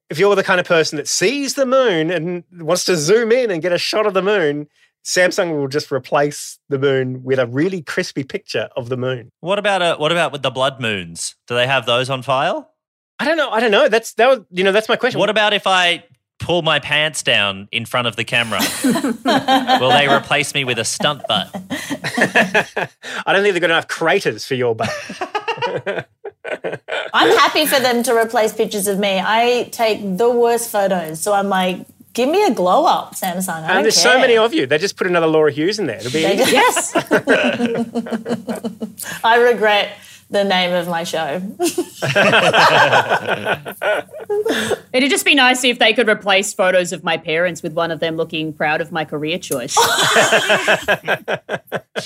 if 0.09 0.19
you're 0.19 0.35
the 0.35 0.43
kind 0.43 0.59
of 0.59 0.67
person 0.67 0.97
that 0.97 1.07
sees 1.07 1.55
the 1.55 1.67
moon 1.67 2.11
and 2.11 2.45
wants 2.53 2.85
to 2.87 2.97
zoom 2.97 3.31
in 3.31 3.51
and 3.51 3.61
get 3.63 3.73
a 3.73 3.79
shot 3.79 4.07
of 4.07 4.15
the 4.15 4.23
moon, 4.23 4.69
Samsung 5.05 5.57
will 5.59 5.69
just 5.69 5.91
replace 5.91 6.59
the 6.69 6.79
moon 6.79 7.25
with 7.25 7.39
a 7.39 7.47
really 7.47 7.83
crispy 7.83 8.25
picture 8.25 8.69
of 8.77 8.89
the 8.89 8.97
moon. 8.97 9.31
What 9.41 9.59
about 9.59 9.83
uh, 9.83 9.97
what 9.97 10.13
about 10.13 10.33
with 10.33 10.43
the 10.43 10.51
blood 10.51 10.81
moons? 10.81 11.37
Do 11.47 11.55
they 11.55 11.67
have 11.67 11.87
those 11.87 12.11
on 12.11 12.23
file? 12.23 12.71
I 13.19 13.25
don't 13.25 13.37
know. 13.37 13.51
I 13.51 13.61
don't 13.61 13.71
know. 13.71 13.89
That's 13.89 14.15
that 14.15 14.29
was 14.29 14.41
you 14.51 14.65
know 14.65 14.73
that's 14.73 14.89
my 14.89 14.97
question. 14.97 15.19
What 15.19 15.31
about 15.31 15.53
if 15.53 15.67
I 15.67 16.05
pull 16.39 16.63
my 16.63 16.81
pants 16.81 17.23
down 17.23 17.69
in 17.71 17.85
front 17.85 18.09
of 18.09 18.17
the 18.17 18.25
camera? 18.25 18.61
Will 19.81 19.91
they 19.91 20.09
replace 20.09 20.55
me 20.55 20.65
with 20.65 20.79
a 20.79 20.85
stunt 20.85 21.23
butt? 21.29 21.51
I 21.71 22.89
don't 23.27 23.43
think 23.43 23.55
they've 23.55 23.61
got 23.61 23.71
enough 23.71 23.89
craters 23.89 24.45
for 24.45 24.55
your 24.55 24.75
butt. 24.75 24.91
I'm 27.13 27.37
happy 27.39 27.67
for 27.67 27.79
them 27.79 28.03
to 28.05 28.17
replace 28.17 28.53
pictures 28.53 28.87
of 28.87 28.99
me. 28.99 29.21
I 29.23 29.69
take 29.71 30.17
the 30.17 30.31
worst 30.31 30.71
photos, 30.71 31.21
so 31.21 31.33
I'm 31.33 31.49
like 31.49 31.87
Give 32.13 32.29
me 32.29 32.45
a 32.45 32.53
glow 32.53 32.87
up, 32.87 33.15
Samsung. 33.15 33.63
I 33.63 33.77
and 33.77 33.85
there's 33.85 34.03
care. 34.03 34.15
so 34.15 34.21
many 34.21 34.37
of 34.37 34.53
you. 34.53 34.67
They 34.67 34.79
just 34.79 34.97
put 34.97 35.07
another 35.07 35.29
Laura 35.29 35.53
Hughes 35.53 35.79
in 35.79 35.87
there. 35.87 35.99
It'll 35.99 36.11
be 36.11 36.27
easy. 36.27 36.57
I 39.25 39.37
regret 39.37 39.93
the 40.31 40.45
name 40.45 40.73
of 40.73 40.89
my 40.89 41.05
show. 41.05 41.43
It'd 44.93 45.11
just 45.11 45.25
be 45.25 45.35
nice 45.35 45.65
if 45.65 45.79
they 45.79 45.93
could 45.93 46.09
replace 46.09 46.53
photos 46.53 46.93
of 46.93 47.03
my 47.03 47.17
parents 47.17 47.63
with 47.63 47.73
one 47.73 47.91
of 47.91 47.99
them 48.01 48.17
looking 48.17 48.53
proud 48.53 48.81
of 48.81 48.93
my 48.93 49.05
career 49.05 49.39
choice. 49.39 49.77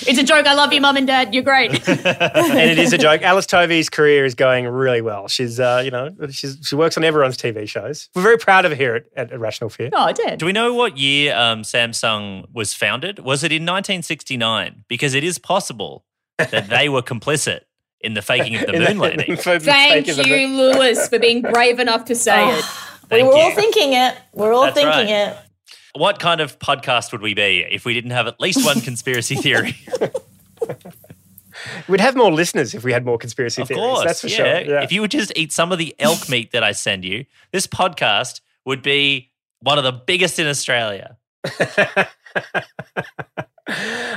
it's 0.07 0.17
a 0.19 0.23
joke. 0.23 0.47
I 0.47 0.55
love 0.55 0.73
you, 0.73 0.81
mum 0.81 0.97
and 0.97 1.05
dad. 1.05 1.33
You're 1.33 1.43
great. 1.43 1.71
and 1.87 2.69
it 2.69 2.79
is 2.79 2.93
a 2.93 2.97
joke. 2.97 3.21
Alice 3.21 3.45
Tovey's 3.45 3.89
career 3.89 4.25
is 4.25 4.33
going 4.33 4.67
really 4.67 5.01
well. 5.01 5.27
She's, 5.27 5.59
uh, 5.59 5.81
you 5.85 5.91
know, 5.91 6.09
she's, 6.31 6.57
she 6.63 6.75
works 6.75 6.97
on 6.97 7.03
everyone's 7.03 7.37
TV 7.37 7.69
shows. 7.69 8.09
We're 8.15 8.23
very 8.23 8.39
proud 8.39 8.65
of 8.65 8.71
her 8.71 8.75
here 8.75 8.95
at, 8.95 9.05
at 9.15 9.31
Irrational 9.31 9.69
Fear. 9.69 9.91
Oh, 9.93 10.03
I 10.03 10.13
did. 10.13 10.39
Do 10.39 10.47
we 10.47 10.51
know 10.51 10.73
what 10.73 10.97
year 10.97 11.35
um, 11.35 11.61
Samsung 11.61 12.45
was 12.51 12.73
founded? 12.73 13.19
Was 13.19 13.43
it 13.43 13.51
in 13.51 13.63
1969? 13.63 14.85
Because 14.87 15.13
it 15.13 15.23
is 15.23 15.37
possible 15.37 16.05
that 16.37 16.69
they 16.69 16.89
were 16.89 17.01
complicit 17.01 17.61
in 18.05 18.13
the 18.13 18.21
faking 18.21 18.55
of 18.55 18.67
the 18.67 18.73
moon 18.79 18.97
landing. 18.99 19.35
for 19.37 19.57
the 19.59 19.65
Thank 19.65 20.07
you, 20.07 20.13
the- 20.13 20.23
Lewis, 20.23 21.07
for 21.09 21.19
being 21.19 21.41
brave 21.41 21.79
enough 21.79 22.05
to 22.05 22.15
say 22.15 22.33
oh, 22.41 22.49
it. 22.51 22.55
we 22.55 23.07
Thank 23.09 23.27
were 23.27 23.35
all 23.35 23.51
thinking 23.51 23.93
it. 23.93 24.15
We're 24.33 24.53
all 24.53 24.63
That's 24.63 24.75
thinking 24.75 24.91
right. 25.13 25.29
it. 25.31 25.37
What 25.95 26.19
kind 26.19 26.41
of 26.41 26.59
podcast 26.59 27.11
would 27.11 27.21
we 27.21 27.33
be 27.33 27.65
if 27.69 27.85
we 27.85 27.93
didn't 27.93 28.11
have 28.11 28.27
at 28.27 28.39
least 28.39 28.63
one 28.65 28.81
conspiracy 28.89 29.35
theory? 29.35 29.75
We'd 31.87 32.01
have 32.01 32.15
more 32.15 32.31
listeners 32.31 32.73
if 32.75 32.83
we 32.83 32.91
had 32.91 33.05
more 33.05 33.17
conspiracy 33.17 33.61
of 33.61 33.69
theories. 33.69 33.81
course, 33.81 34.03
That's 34.05 34.21
for 34.21 34.27
yeah. 34.27 34.35
sure. 34.35 34.45
Yeah. 34.73 34.83
If 34.83 34.91
you 34.91 35.01
would 35.01 35.11
just 35.11 35.31
eat 35.35 35.51
some 35.53 35.71
of 35.71 35.77
the 35.77 35.95
elk 35.99 36.27
meat 36.29 36.51
that 36.51 36.63
I 36.63 36.73
send 36.73 37.05
you, 37.05 37.25
this 37.51 37.65
podcast 37.65 38.41
would 38.65 38.81
be 38.81 39.31
one 39.61 39.77
of 39.77 39.83
the 39.83 39.93
biggest 39.93 40.37
in 40.37 40.47
Australia. 40.47 41.17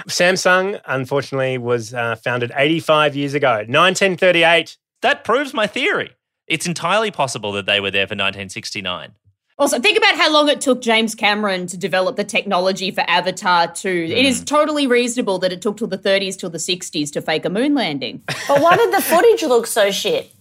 Samsung, 0.09 0.81
unfortunately, 0.87 1.59
was 1.59 1.95
uh, 1.95 2.17
founded 2.17 2.53
85 2.55 3.17
years 3.17 3.35
ago, 3.35 3.53
1938. 3.53 4.77
That 5.03 5.25
proves 5.25 5.55
my 5.55 5.67
theory. 5.67 6.11
It's 6.47 6.67
entirely 6.67 7.11
possible 7.11 7.53
that 7.53 7.67
they 7.67 7.81
were 7.81 7.91
there 7.91 8.07
for 8.07 8.13
1969. 8.13 9.15
Also, 9.59 9.81
think 9.81 9.99
about 9.99 10.15
how 10.15 10.33
long 10.33 10.49
it 10.49 10.61
took 10.61 10.81
James 10.81 11.17
Cameron 11.17 11.67
to 11.67 11.77
develop 11.77 12.15
the 12.15 12.23
technology 12.23 12.93
for 12.93 13.01
Avatar 13.09 13.67
2. 13.67 13.89
It 13.89 14.25
is 14.25 14.45
totally 14.45 14.87
reasonable 14.87 15.41
that 15.41 15.53
it 15.53 15.61
took 15.61 15.79
till 15.79 15.89
the 15.89 15.99
30s 15.99 16.39
till 16.39 16.49
the 16.49 16.59
60s 16.59 17.11
to 17.13 17.21
fake 17.21 17.45
a 17.45 17.51
moon 17.51 17.75
landing. 17.75 18.23
But 18.47 18.63
why 18.63 18.77
did 18.77 18.95
the 18.95 19.03
footage 19.03 19.43
look 19.43 19.67
so 19.67 19.91
shit 19.91 20.33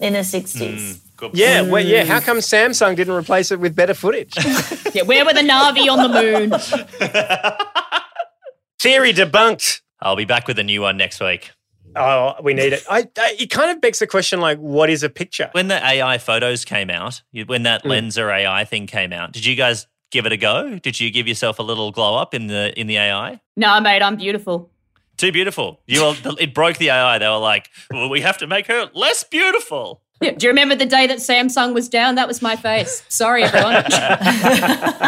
in 0.00 0.12
the 0.14 0.20
60s? 0.20 1.00
Good 1.16 1.30
Yeah, 1.34 1.62
well, 1.62 1.84
yeah. 1.84 2.04
How 2.04 2.20
come 2.20 2.38
Samsung 2.38 2.94
didn't 2.96 3.14
replace 3.14 3.50
it 3.50 3.58
with 3.58 3.74
better 3.74 3.94
footage? 3.94 4.34
yeah, 4.94 5.02
where 5.02 5.24
were 5.24 5.32
the 5.32 5.40
Navi 5.40 5.88
on 5.90 5.98
the 5.98 6.08
moon? 6.22 6.50
Theory 8.80 9.12
debunked. 9.12 9.80
I'll 10.00 10.16
be 10.16 10.24
back 10.24 10.46
with 10.46 10.58
a 10.58 10.64
new 10.64 10.82
one 10.82 10.96
next 10.96 11.20
week. 11.20 11.50
Oh, 11.96 12.34
we 12.42 12.54
need 12.54 12.72
it. 12.72 12.84
I, 12.88 13.08
I, 13.18 13.36
it 13.40 13.50
kind 13.50 13.72
of 13.72 13.80
begs 13.80 13.98
the 13.98 14.06
question, 14.06 14.40
like, 14.40 14.58
what 14.58 14.88
is 14.90 15.02
a 15.02 15.08
picture? 15.08 15.48
When 15.52 15.66
the 15.66 15.84
AI 15.84 16.18
photos 16.18 16.64
came 16.64 16.90
out, 16.90 17.22
when 17.46 17.64
that 17.64 17.82
Mm. 17.82 17.90
Lensa 17.90 18.30
AI 18.32 18.64
thing 18.64 18.86
came 18.86 19.12
out, 19.12 19.32
did 19.32 19.44
you 19.44 19.56
guys 19.56 19.88
give 20.12 20.24
it 20.26 20.32
a 20.32 20.36
go? 20.36 20.78
Did 20.78 21.00
you 21.00 21.10
give 21.10 21.26
yourself 21.26 21.58
a 21.58 21.62
little 21.62 21.90
glow 21.90 22.16
up 22.16 22.34
in 22.34 22.46
the 22.46 22.78
in 22.78 22.86
the 22.86 22.98
AI? 22.98 23.40
no, 23.56 23.80
mate, 23.80 24.02
I'm 24.02 24.16
beautiful. 24.16 24.70
Too 25.18 25.30
beautiful. 25.32 25.80
You 25.86 26.02
all, 26.04 26.16
it 26.40 26.54
broke 26.54 26.78
the 26.78 26.88
AI. 26.90 27.18
They 27.18 27.28
were 27.28 27.36
like, 27.36 27.68
well, 27.90 28.08
we 28.08 28.22
have 28.22 28.38
to 28.38 28.46
make 28.46 28.66
her 28.68 28.88
less 28.94 29.22
beautiful. 29.24 30.00
Yeah, 30.20 30.32
Do 30.32 30.46
you 30.46 30.50
remember 30.50 30.74
the 30.74 30.86
day 30.86 31.06
that 31.06 31.18
Samsung 31.18 31.74
was 31.74 31.88
down? 31.88 32.16
That 32.16 32.26
was 32.26 32.42
my 32.42 32.56
face. 32.56 33.04
Sorry, 33.08 33.44
everyone. 33.44 33.84
I 33.86 35.04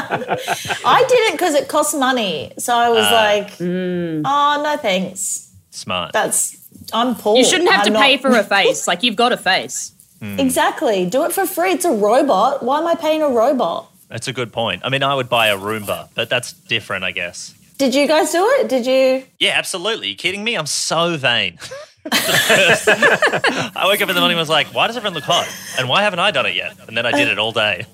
did 1.09 1.19
it 1.29 1.33
because 1.33 1.55
it 1.55 1.69
cost 1.69 1.97
money. 1.97 2.53
So 2.59 2.75
I 2.75 2.89
was 2.91 3.07
Ah. 3.09 3.15
like, 3.15 3.49
Mm. 3.59 4.23
oh, 4.25 4.63
no 4.65 4.77
thanks. 4.77 5.51
Smart. 5.71 6.13
That's, 6.13 6.57
I'm 6.93 7.15
poor. 7.15 7.37
you 7.37 7.45
shouldn't 7.45 7.71
have 7.71 7.87
I'm 7.87 7.93
to 7.93 7.99
pay 7.99 8.17
for 8.19 8.29
a 8.37 8.45
face. 8.57 8.87
Like, 8.87 9.03
you've 9.03 9.17
got 9.17 9.33
a 9.33 9.37
face. 9.37 9.93
Exactly. 10.23 11.07
Do 11.07 11.25
it 11.25 11.33
for 11.33 11.47
free. 11.47 11.71
It's 11.73 11.87
a 11.87 11.93
robot. 11.93 12.63
Why 12.63 12.79
am 12.79 12.87
I 12.87 12.95
paying 12.95 13.23
a 13.23 13.29
robot? 13.31 13.91
That's 14.09 14.29
a 14.29 14.35
good 14.35 14.53
point. 14.53 14.83
I 14.85 14.91
mean, 14.91 15.03
I 15.03 15.15
would 15.15 15.31
buy 15.31 15.47
a 15.49 15.57
Roomba, 15.57 16.09
but 16.15 16.29
that's 16.29 16.53
different, 16.53 17.05
I 17.05 17.13
guess. 17.13 17.55
Did 17.81 17.95
you 17.95 18.07
guys 18.07 18.31
do 18.31 18.47
it? 18.59 18.69
Did 18.69 18.85
you? 18.85 19.25
Yeah, 19.39 19.53
absolutely. 19.55 20.09
you 20.09 20.15
kidding 20.15 20.45
me? 20.45 20.55
I'm 20.55 20.67
so 20.67 21.17
vain. 21.17 21.59
I 22.13 23.85
woke 23.87 24.03
up 24.03 24.09
in 24.11 24.15
the 24.15 24.21
morning 24.21 24.33
and 24.33 24.39
was 24.39 24.51
like, 24.51 24.67
why 24.75 24.87
does 24.87 24.99
everyone 24.99 25.15
look 25.15 25.25
hot? 25.25 25.49
And 25.79 25.89
why 25.89 26.03
haven't 26.03 26.19
I 26.19 26.31
done 26.31 26.45
it 26.45 26.55
yet? 26.55 26.77
And 26.87 26.95
then 26.95 27.07
I 27.07 27.13
did 27.13 27.29
it 27.29 27.39
all 27.39 27.53
day. 27.53 27.87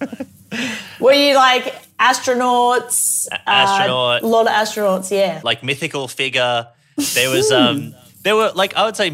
Were 1.00 1.12
you 1.12 1.36
like 1.36 1.72
astronauts? 2.00 3.28
astronaut. 3.46 4.24
A 4.24 4.26
lot 4.26 4.48
of 4.48 4.52
astronauts, 4.52 5.12
yeah. 5.12 5.40
like 5.44 5.62
mythical 5.62 6.08
figure. 6.08 6.66
There 7.14 7.30
was 7.30 7.52
um 7.52 7.94
there 8.24 8.34
were 8.34 8.50
like 8.56 8.74
I 8.74 8.86
would 8.86 8.96
say 8.96 9.12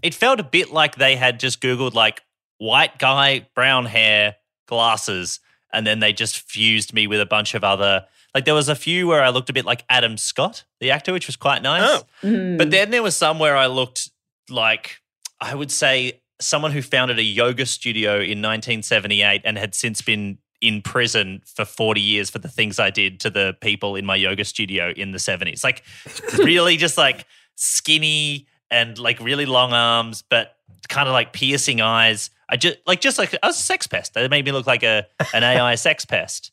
it 0.00 0.14
felt 0.14 0.40
a 0.40 0.44
bit 0.44 0.72
like 0.72 0.96
they 0.96 1.16
had 1.16 1.38
just 1.38 1.60
googled 1.60 1.92
like 1.92 2.22
white 2.56 2.98
guy, 2.98 3.46
brown 3.54 3.84
hair, 3.84 4.36
glasses 4.66 5.40
and 5.76 5.86
then 5.86 6.00
they 6.00 6.12
just 6.14 6.38
fused 6.38 6.94
me 6.94 7.06
with 7.06 7.20
a 7.20 7.26
bunch 7.26 7.54
of 7.54 7.62
other 7.62 8.06
like 8.36 8.44
there 8.44 8.52
was 8.52 8.68
a 8.68 8.74
few 8.74 9.08
where 9.08 9.22
I 9.22 9.30
looked 9.30 9.48
a 9.48 9.54
bit 9.54 9.64
like 9.64 9.82
Adam 9.88 10.18
Scott, 10.18 10.64
the 10.78 10.90
actor, 10.90 11.10
which 11.10 11.26
was 11.26 11.36
quite 11.36 11.62
nice. 11.62 11.82
Oh. 11.82 12.02
Mm. 12.22 12.58
But 12.58 12.70
then 12.70 12.90
there 12.90 13.02
was 13.02 13.16
some 13.16 13.38
where 13.38 13.56
I 13.56 13.64
looked 13.64 14.10
like 14.50 15.00
I 15.40 15.54
would 15.54 15.72
say 15.72 16.20
someone 16.38 16.72
who 16.72 16.82
founded 16.82 17.18
a 17.18 17.22
yoga 17.22 17.64
studio 17.64 18.16
in 18.16 18.42
1978 18.42 19.40
and 19.46 19.56
had 19.56 19.74
since 19.74 20.02
been 20.02 20.36
in 20.60 20.82
prison 20.82 21.40
for 21.46 21.64
40 21.64 21.98
years 21.98 22.28
for 22.28 22.38
the 22.38 22.48
things 22.48 22.78
I 22.78 22.90
did 22.90 23.20
to 23.20 23.30
the 23.30 23.56
people 23.62 23.96
in 23.96 24.04
my 24.04 24.16
yoga 24.16 24.44
studio 24.44 24.92
in 24.94 25.12
the 25.12 25.18
70s. 25.18 25.64
Like 25.64 25.82
really 26.36 26.76
just 26.76 26.98
like 26.98 27.24
skinny 27.54 28.48
and 28.70 28.98
like 28.98 29.18
really 29.18 29.46
long 29.46 29.72
arms, 29.72 30.22
but 30.28 30.56
kind 30.90 31.08
of 31.08 31.14
like 31.14 31.32
piercing 31.32 31.80
eyes. 31.80 32.28
I 32.50 32.58
just 32.58 32.76
like 32.86 33.00
just 33.00 33.16
like 33.16 33.34
I 33.42 33.46
was 33.46 33.56
a 33.56 33.62
sex 33.62 33.86
pest. 33.86 34.12
They 34.12 34.28
made 34.28 34.44
me 34.44 34.52
look 34.52 34.66
like 34.66 34.82
a 34.82 35.06
an 35.32 35.42
AI 35.42 35.76
sex 35.76 36.04
pest. 36.04 36.52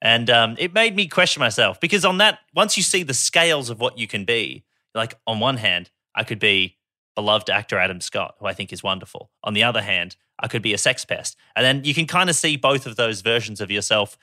And 0.00 0.30
um, 0.30 0.56
it 0.58 0.72
made 0.72 0.94
me 0.94 1.08
question 1.08 1.40
myself 1.40 1.80
because 1.80 2.04
on 2.04 2.18
that, 2.18 2.38
once 2.54 2.76
you 2.76 2.82
see 2.82 3.02
the 3.02 3.14
scales 3.14 3.70
of 3.70 3.80
what 3.80 3.98
you 3.98 4.06
can 4.06 4.24
be, 4.24 4.64
like 4.94 5.14
on 5.26 5.40
one 5.40 5.56
hand, 5.56 5.90
I 6.14 6.24
could 6.24 6.38
be 6.38 6.76
beloved 7.16 7.50
actor 7.50 7.78
Adam 7.78 8.00
Scott, 8.00 8.36
who 8.38 8.46
I 8.46 8.52
think 8.52 8.72
is 8.72 8.82
wonderful. 8.82 9.30
On 9.42 9.54
the 9.54 9.64
other 9.64 9.82
hand, 9.82 10.16
I 10.38 10.46
could 10.46 10.62
be 10.62 10.72
a 10.72 10.78
sex 10.78 11.04
pest. 11.04 11.36
And 11.56 11.64
then 11.64 11.84
you 11.84 11.94
can 11.94 12.06
kind 12.06 12.30
of 12.30 12.36
see 12.36 12.56
both 12.56 12.86
of 12.86 12.96
those 12.96 13.22
versions 13.22 13.60
of 13.60 13.70
yourself 13.70 14.16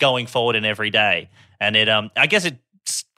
going 0.00 0.26
forward 0.26 0.56
in 0.56 0.64
every 0.64 0.90
day. 0.90 1.28
And 1.60 1.76
it, 1.76 1.88
um, 1.88 2.10
I 2.16 2.26
guess 2.26 2.46
it 2.46 2.58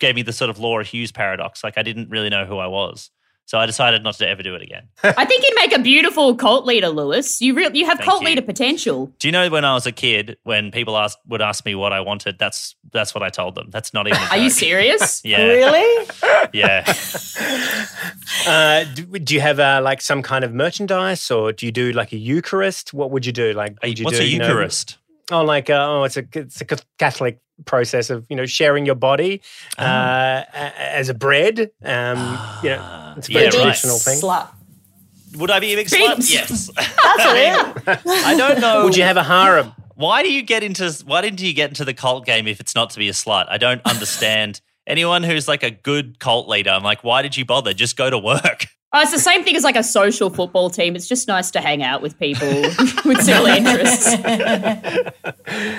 gave 0.00 0.16
me 0.16 0.22
the 0.22 0.32
sort 0.32 0.50
of 0.50 0.58
Laura 0.58 0.82
Hughes 0.82 1.12
paradox. 1.12 1.62
Like 1.62 1.78
I 1.78 1.82
didn't 1.82 2.10
really 2.10 2.28
know 2.28 2.44
who 2.44 2.58
I 2.58 2.66
was. 2.66 3.10
So 3.50 3.58
I 3.58 3.66
decided 3.66 4.04
not 4.04 4.14
to 4.18 4.28
ever 4.28 4.44
do 4.44 4.54
it 4.54 4.62
again. 4.62 4.84
I 5.02 5.24
think 5.24 5.42
you'd 5.44 5.56
make 5.56 5.72
a 5.76 5.80
beautiful 5.80 6.36
cult 6.36 6.66
leader, 6.66 6.88
Lewis. 6.88 7.42
You 7.42 7.54
re- 7.54 7.68
you 7.72 7.84
have 7.84 7.98
Thank 7.98 8.08
cult 8.08 8.22
you. 8.22 8.28
leader 8.28 8.42
potential. 8.42 9.12
Do 9.18 9.26
you 9.26 9.32
know 9.32 9.48
when 9.50 9.64
I 9.64 9.74
was 9.74 9.86
a 9.86 9.90
kid, 9.90 10.36
when 10.44 10.70
people 10.70 10.96
asked 10.96 11.18
would 11.26 11.42
ask 11.42 11.64
me 11.66 11.74
what 11.74 11.92
I 11.92 11.98
wanted, 11.98 12.38
that's 12.38 12.76
that's 12.92 13.12
what 13.12 13.24
I 13.24 13.28
told 13.28 13.56
them. 13.56 13.66
That's 13.70 13.92
not 13.92 14.06
even. 14.06 14.20
A 14.22 14.26
Are 14.30 14.36
you 14.36 14.50
serious? 14.50 15.20
Yeah. 15.30 15.42
Really? 15.42 16.06
Yeah. 16.52 16.84
Uh, 18.46 18.84
do, 18.94 19.18
do 19.18 19.34
you 19.34 19.40
have 19.40 19.58
uh, 19.58 19.80
like 19.82 20.00
some 20.00 20.22
kind 20.22 20.44
of 20.44 20.54
merchandise, 20.54 21.28
or 21.28 21.50
do 21.50 21.66
you 21.66 21.72
do 21.72 21.90
like 21.90 22.12
a 22.12 22.18
Eucharist? 22.18 22.94
What 22.94 23.10
would 23.10 23.26
you 23.26 23.32
do? 23.32 23.52
Like, 23.52 23.82
would 23.82 23.98
you 23.98 24.04
What's 24.04 24.18
do, 24.18 24.22
a 24.22 24.26
you 24.28 24.38
know- 24.38 24.46
Eucharist? 24.46 24.96
Oh, 25.30 25.44
like 25.44 25.70
uh, 25.70 25.86
oh, 25.88 26.04
it's 26.04 26.16
a 26.16 26.24
it's 26.34 26.60
a 26.60 26.66
Catholic 26.98 27.40
process 27.66 28.08
of 28.10 28.24
you 28.30 28.36
know 28.36 28.46
sharing 28.46 28.86
your 28.86 28.94
body 28.94 29.42
Oh. 29.78 29.84
uh, 29.84 30.44
a- 30.54 30.96
as 30.96 31.08
a 31.08 31.14
bread. 31.14 31.70
Um, 31.82 32.18
you 32.62 32.70
know, 32.70 33.14
it's 33.16 33.28
a 33.28 33.32
very 33.32 33.44
Yeah, 33.44 33.50
right. 33.50 33.52
traditional 33.52 33.98
thing. 33.98 34.18
Slut. 34.20 34.48
Would 35.36 35.50
I 35.50 35.60
be 35.60 35.72
a 35.74 35.76
big 35.76 35.88
Big 35.90 36.00
slut? 36.00 36.32
Yes. 36.32 36.70
That's 36.76 36.86
it. 37.86 38.00
I 38.26 38.34
don't 38.36 38.60
know. 38.60 38.84
Would 38.84 38.96
you 38.96 39.04
have 39.04 39.16
a 39.16 39.22
harem? 39.22 39.72
Why 39.94 40.22
do 40.22 40.32
you 40.32 40.42
get 40.42 40.62
into 40.64 40.90
why 41.06 41.20
didn't 41.20 41.40
you 41.42 41.52
get 41.52 41.68
into 41.70 41.84
the 41.84 41.94
cult 41.94 42.24
game 42.26 42.48
if 42.48 42.58
it's 42.60 42.74
not 42.74 42.90
to 42.90 42.98
be 42.98 43.08
a 43.08 43.12
slut? 43.12 43.46
I 43.48 43.58
don't 43.58 43.82
understand. 43.84 44.60
Anyone 44.86 45.22
who's 45.22 45.46
like 45.46 45.62
a 45.62 45.70
good 45.70 46.18
cult 46.18 46.48
leader, 46.48 46.70
I'm 46.70 46.82
like, 46.82 47.04
why 47.04 47.22
did 47.22 47.36
you 47.36 47.44
bother? 47.44 47.72
Just 47.74 47.96
go 47.96 48.10
to 48.10 48.18
work. 48.18 48.66
Oh, 48.92 49.00
it's 49.00 49.12
the 49.12 49.18
same 49.20 49.44
thing 49.44 49.54
as 49.54 49.62
like 49.62 49.76
a 49.76 49.84
social 49.84 50.30
football 50.30 50.68
team. 50.68 50.96
It's 50.96 51.06
just 51.06 51.28
nice 51.28 51.52
to 51.52 51.60
hang 51.60 51.82
out 51.82 52.02
with 52.02 52.18
people 52.18 52.48
with 53.04 53.22
similar 53.22 53.50
interests. 53.50 54.12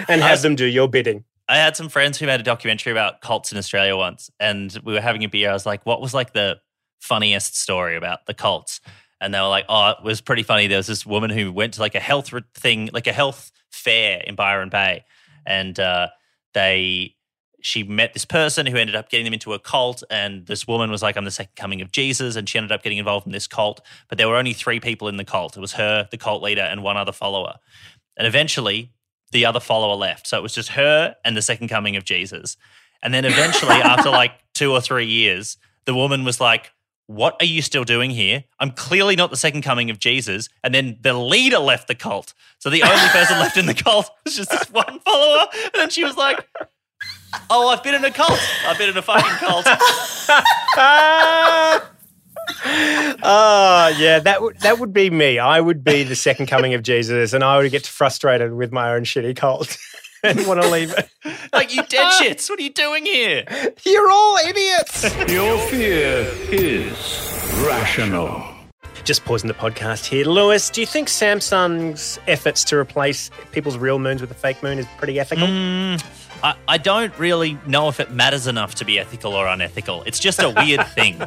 and 0.08 0.21
have 0.21 0.41
them 0.41 0.56
do 0.56 0.65
your 0.65 0.88
bidding. 0.88 1.26
I 1.50 1.58
had 1.58 1.76
some 1.76 1.89
friends 1.89 2.17
who 2.17 2.26
made 2.26 2.39
a 2.39 2.43
documentary 2.43 2.93
about 2.93 3.19
cults 3.19 3.52
in 3.52 3.58
Australia 3.58 3.97
once, 3.97 4.30
and 4.39 4.78
we 4.86 4.93
were 4.93 5.02
having 5.02 5.24
a 5.26 5.28
beer. 5.28 5.50
I 5.50 5.54
was 5.54 5.65
like, 5.65 5.86
what 5.86 6.00
was 6.02 6.13
like 6.13 6.32
the 6.32 6.62
funniest 7.02 7.58
story 7.58 7.97
about 7.97 8.26
the 8.26 8.34
cults? 8.34 8.80
And 9.19 9.34
they 9.34 9.41
were 9.41 9.50
like, 9.50 9.65
oh, 9.67 9.89
it 9.89 10.04
was 10.04 10.21
pretty 10.21 10.43
funny. 10.43 10.67
There 10.67 10.78
was 10.78 10.88
this 10.88 11.06
woman 11.06 11.30
who 11.30 11.52
went 11.52 11.74
to 11.74 11.82
like 11.82 11.95
a 11.95 12.00
health 12.00 12.34
thing, 12.56 12.89
like 12.93 13.08
a 13.08 13.12
health 13.12 13.52
fair 13.69 14.24
in 14.26 14.36
Byron 14.36 14.69
Bay, 14.69 15.04
and 15.45 15.78
uh, 15.78 16.08
they 16.54 17.15
she 17.62 17.84
met 17.84 18.13
this 18.13 18.26
person 18.26 18.65
who 18.65 18.78
ended 18.78 18.95
up 18.95 19.10
getting 19.10 19.26
them 19.26 19.34
into 19.34 19.54
a 19.54 19.60
cult 19.60 20.04
and 20.10 20.45
this 20.47 20.67
woman 20.67 20.89
was 20.89 21.02
like 21.02 21.15
i'm 21.15 21.26
the 21.26 21.32
second 21.32 21.56
coming 21.56 21.82
of 21.82 21.91
jesus 21.91 22.36
and 22.36 22.47
she 22.50 22.58
ended 22.58 22.71
up 22.71 22.84
getting 22.84 22.97
involved 22.97 23.26
in 23.26 23.32
this 23.32 23.47
cult 23.47 23.82
but 24.10 24.17
there 24.17 24.28
were 24.28 24.36
only 24.36 24.54
three 24.54 24.80
people 24.80 25.08
in 25.08 25.17
the 25.17 25.26
cult 25.26 25.56
it 25.56 25.62
was 25.62 25.74
her 25.74 26.08
the 26.12 26.17
cult 26.17 26.41
leader 26.41 26.62
and 26.62 26.84
one 26.84 26.97
other 26.97 27.12
follower 27.12 27.56
and 28.17 28.28
eventually 28.28 28.91
the 29.32 29.45
other 29.45 29.60
follower 29.60 29.95
left. 29.95 30.28
So 30.28 30.38
it 30.38 30.43
was 30.43 30.54
just 30.54 30.69
her 30.69 31.15
and 31.26 31.36
the 31.36 31.41
second 31.41 31.69
coming 31.69 31.95
of 31.95 32.06
Jesus. 32.06 32.58
And 33.02 33.13
then 33.13 33.26
eventually, 33.26 33.76
after 33.76 34.10
like 34.10 34.34
two 34.54 34.71
or 34.71 34.82
three 34.82 35.06
years, 35.06 35.58
the 35.86 35.95
woman 35.95 36.24
was 36.24 36.39
like, 36.39 36.71
What 37.08 37.36
are 37.39 37.45
you 37.45 37.62
still 37.62 37.84
doing 37.84 38.12
here? 38.12 38.43
I'm 38.60 38.71
clearly 38.71 39.15
not 39.15 39.32
the 39.32 39.38
second 39.38 39.63
coming 39.63 39.89
of 39.89 40.00
Jesus. 40.00 40.50
And 40.63 40.74
then 40.74 40.97
the 41.02 41.13
leader 41.13 41.60
left 41.60 41.88
the 41.88 41.95
cult. 41.95 42.34
So 42.60 42.69
the 42.69 42.84
only 42.84 43.08
person 43.10 43.39
left 43.39 43.58
in 43.58 43.65
the 43.65 43.74
cult 43.74 44.10
was 44.24 44.36
just 44.36 44.52
this 44.52 44.69
one 44.69 45.00
follower. 45.00 45.47
And 45.54 45.71
then 45.74 45.89
she 45.89 46.04
was 46.04 46.17
like, 46.17 46.45
Oh, 47.50 47.70
I've 47.70 47.84
been 47.84 47.96
in 47.96 48.04
a 48.06 48.12
cult. 48.12 48.40
I've 48.66 48.78
been 48.78 48.90
in 48.90 48.98
a 48.98 49.02
fucking 49.02 49.38
cult. 49.38 49.66
Oh 53.24 53.88
yeah, 53.98 54.20
that 54.20 54.42
would 54.42 54.60
that 54.60 54.80
would 54.80 54.94
be 54.94 55.10
me. 55.10 55.40
I 55.40 55.62
would 55.62 55.84
be 55.84 56.04
the 56.04 56.16
second 56.16 56.48
coming 56.48 56.74
of 56.74 56.84
Jesus, 56.84 57.34
and 57.34 57.44
I 57.44 57.58
would 57.58 57.72
get 57.72 57.86
frustrated 57.86 58.54
with 58.54 58.72
my 58.72 58.94
own 58.94 59.04
shitty 59.04 59.36
cult 59.36 59.78
and 60.24 60.46
want 60.48 60.62
to 60.62 60.70
leave 60.70 60.94
it. 60.98 61.10
like, 61.54 61.74
you 61.76 61.84
dead 61.84 62.12
shits. 62.14 62.50
What 62.50 62.60
are 62.60 62.64
you 62.64 62.74
doing 62.74 63.06
here? 63.06 63.46
You're 63.84 64.12
all 64.12 64.38
idiots. 64.38 65.04
Your 65.32 65.58
fear 65.68 66.28
is 66.52 67.32
rational. 67.66 68.51
Just 69.04 69.26
pausing 69.26 69.48
the 69.48 69.54
podcast 69.54 70.06
here. 70.06 70.26
Lewis, 70.26 70.70
do 70.70 70.80
you 70.82 70.88
think 70.88 71.08
Samsung's 71.08 72.20
efforts 72.28 72.64
to 72.66 72.78
replace 72.78 73.32
people's 73.52 73.78
real 73.78 74.00
moons 74.00 74.22
with 74.22 74.32
a 74.32 74.36
fake 74.36 74.62
moon 74.62 74.78
is 74.80 74.86
pretty 74.98 75.20
ethical? 75.20 75.48
Mm, 75.48 76.04
I, 76.44 76.56
I 76.68 76.78
don't 76.78 77.18
really 77.18 77.58
know 77.66 77.88
if 77.90 78.00
it 78.00 78.12
matters 78.12 78.48
enough 78.48 78.76
to 78.76 78.86
be 78.86 79.00
ethical 79.00 79.34
or 79.34 79.48
unethical. 79.48 80.04
It's 80.04 80.20
just 80.20 80.42
a 80.42 80.50
weird 80.50 80.86
thing. 80.96 81.20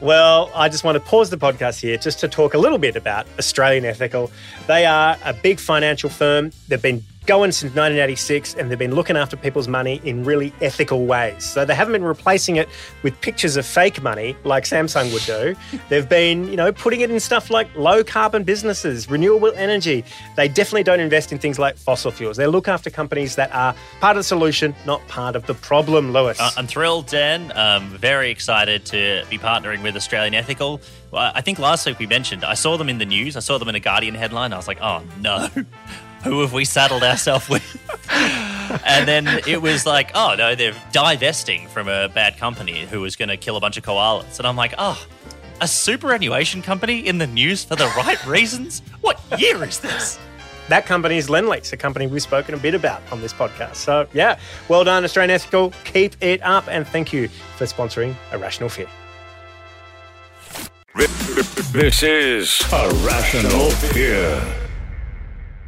Well, 0.00 0.50
I 0.54 0.68
just 0.68 0.84
want 0.84 0.96
to 0.96 1.00
pause 1.00 1.30
the 1.30 1.38
podcast 1.38 1.80
here 1.80 1.96
just 1.96 2.20
to 2.20 2.28
talk 2.28 2.54
a 2.54 2.58
little 2.58 2.78
bit 2.78 2.96
about 2.96 3.26
Australian 3.38 3.84
Ethical. 3.84 4.30
They 4.66 4.84
are 4.84 5.16
a 5.24 5.32
big 5.32 5.58
financial 5.58 6.10
firm. 6.10 6.50
They've 6.68 6.82
been 6.82 7.02
going 7.26 7.52
since 7.52 7.70
1986 7.70 8.54
and 8.54 8.70
they've 8.70 8.78
been 8.78 8.94
looking 8.94 9.16
after 9.16 9.36
people's 9.36 9.68
money 9.68 10.00
in 10.04 10.24
really 10.24 10.52
ethical 10.60 11.06
ways. 11.06 11.44
So 11.44 11.64
they 11.64 11.74
haven't 11.74 11.92
been 11.92 12.04
replacing 12.04 12.56
it 12.56 12.68
with 13.02 13.20
pictures 13.20 13.56
of 13.56 13.64
fake 13.64 14.02
money 14.02 14.36
like 14.44 14.64
Samsung 14.64 15.12
would 15.12 15.22
do. 15.24 15.56
They've 15.88 16.08
been, 16.08 16.48
you 16.48 16.56
know, 16.56 16.72
putting 16.72 17.00
it 17.00 17.10
in 17.10 17.20
stuff 17.20 17.50
like 17.50 17.68
low 17.76 18.02
carbon 18.02 18.44
businesses, 18.44 19.10
renewable 19.10 19.52
energy. 19.54 20.04
They 20.36 20.48
definitely 20.48 20.82
don't 20.84 21.00
invest 21.00 21.32
in 21.32 21.38
things 21.38 21.58
like 21.58 21.76
fossil 21.76 22.10
fuels. 22.10 22.36
They 22.36 22.46
look 22.46 22.68
after 22.68 22.90
companies 22.90 23.36
that 23.36 23.52
are 23.54 23.74
part 24.00 24.16
of 24.16 24.20
the 24.20 24.24
solution, 24.24 24.74
not 24.86 25.06
part 25.08 25.36
of 25.36 25.46
the 25.46 25.54
problem, 25.54 26.12
Lewis. 26.12 26.40
Uh, 26.40 26.50
I'm 26.56 26.66
thrilled, 26.66 27.06
Dan. 27.06 27.52
Um, 27.56 27.88
very 27.90 28.30
excited 28.30 28.84
to 28.86 29.24
be 29.30 29.38
partnering 29.38 29.82
with 29.82 29.96
Australian 29.96 30.34
Ethical. 30.34 30.80
Well, 31.10 31.30
I 31.34 31.40
think 31.42 31.58
last 31.58 31.86
week 31.86 31.98
we 31.98 32.06
mentioned 32.06 32.44
I 32.44 32.54
saw 32.54 32.76
them 32.76 32.88
in 32.88 32.98
the 32.98 33.04
news. 33.04 33.36
I 33.36 33.40
saw 33.40 33.58
them 33.58 33.68
in 33.68 33.74
a 33.74 33.80
Guardian 33.80 34.14
headline. 34.14 34.52
I 34.52 34.56
was 34.56 34.66
like, 34.66 34.80
oh 34.80 35.02
no, 35.20 35.48
who 36.24 36.40
have 36.40 36.52
we 36.52 36.64
saddled 36.64 37.02
ourselves 37.02 37.48
with? 37.48 37.62
and 38.86 39.06
then 39.06 39.26
it 39.46 39.60
was 39.60 39.86
like, 39.86 40.10
oh 40.14 40.34
no, 40.36 40.54
they're 40.54 40.74
divesting 40.92 41.68
from 41.68 41.88
a 41.88 42.08
bad 42.08 42.36
company 42.36 42.86
who 42.86 43.00
was 43.00 43.16
going 43.16 43.28
to 43.28 43.36
kill 43.36 43.56
a 43.56 43.60
bunch 43.60 43.76
of 43.76 43.84
koalas. 43.84 44.38
And 44.38 44.46
I'm 44.46 44.56
like, 44.56 44.74
oh, 44.78 45.04
a 45.60 45.68
superannuation 45.68 46.62
company 46.62 47.06
in 47.06 47.18
the 47.18 47.26
news 47.26 47.64
for 47.64 47.76
the 47.76 47.86
right 47.96 48.24
reasons? 48.26 48.82
What 49.00 49.20
year 49.38 49.62
is 49.64 49.80
this? 49.80 50.18
That 50.68 50.86
company 50.86 51.18
is 51.18 51.28
Lendlease, 51.28 51.72
a 51.72 51.76
company 51.76 52.06
we've 52.06 52.22
spoken 52.22 52.54
a 52.54 52.58
bit 52.58 52.74
about 52.74 53.02
on 53.10 53.20
this 53.20 53.32
podcast. 53.32 53.76
So, 53.76 54.06
yeah, 54.12 54.38
well 54.68 54.84
done, 54.84 55.04
Australian 55.04 55.30
Ethical. 55.30 55.72
Keep 55.84 56.16
it 56.22 56.42
up. 56.42 56.68
And 56.68 56.86
thank 56.86 57.12
you 57.12 57.28
for 57.56 57.64
sponsoring 57.64 58.14
Irrational 58.32 58.68
Fear. 58.68 58.88
This 61.72 62.02
is 62.02 62.60
a 62.72 62.90
rational 63.06 63.70
fear. 63.70 64.61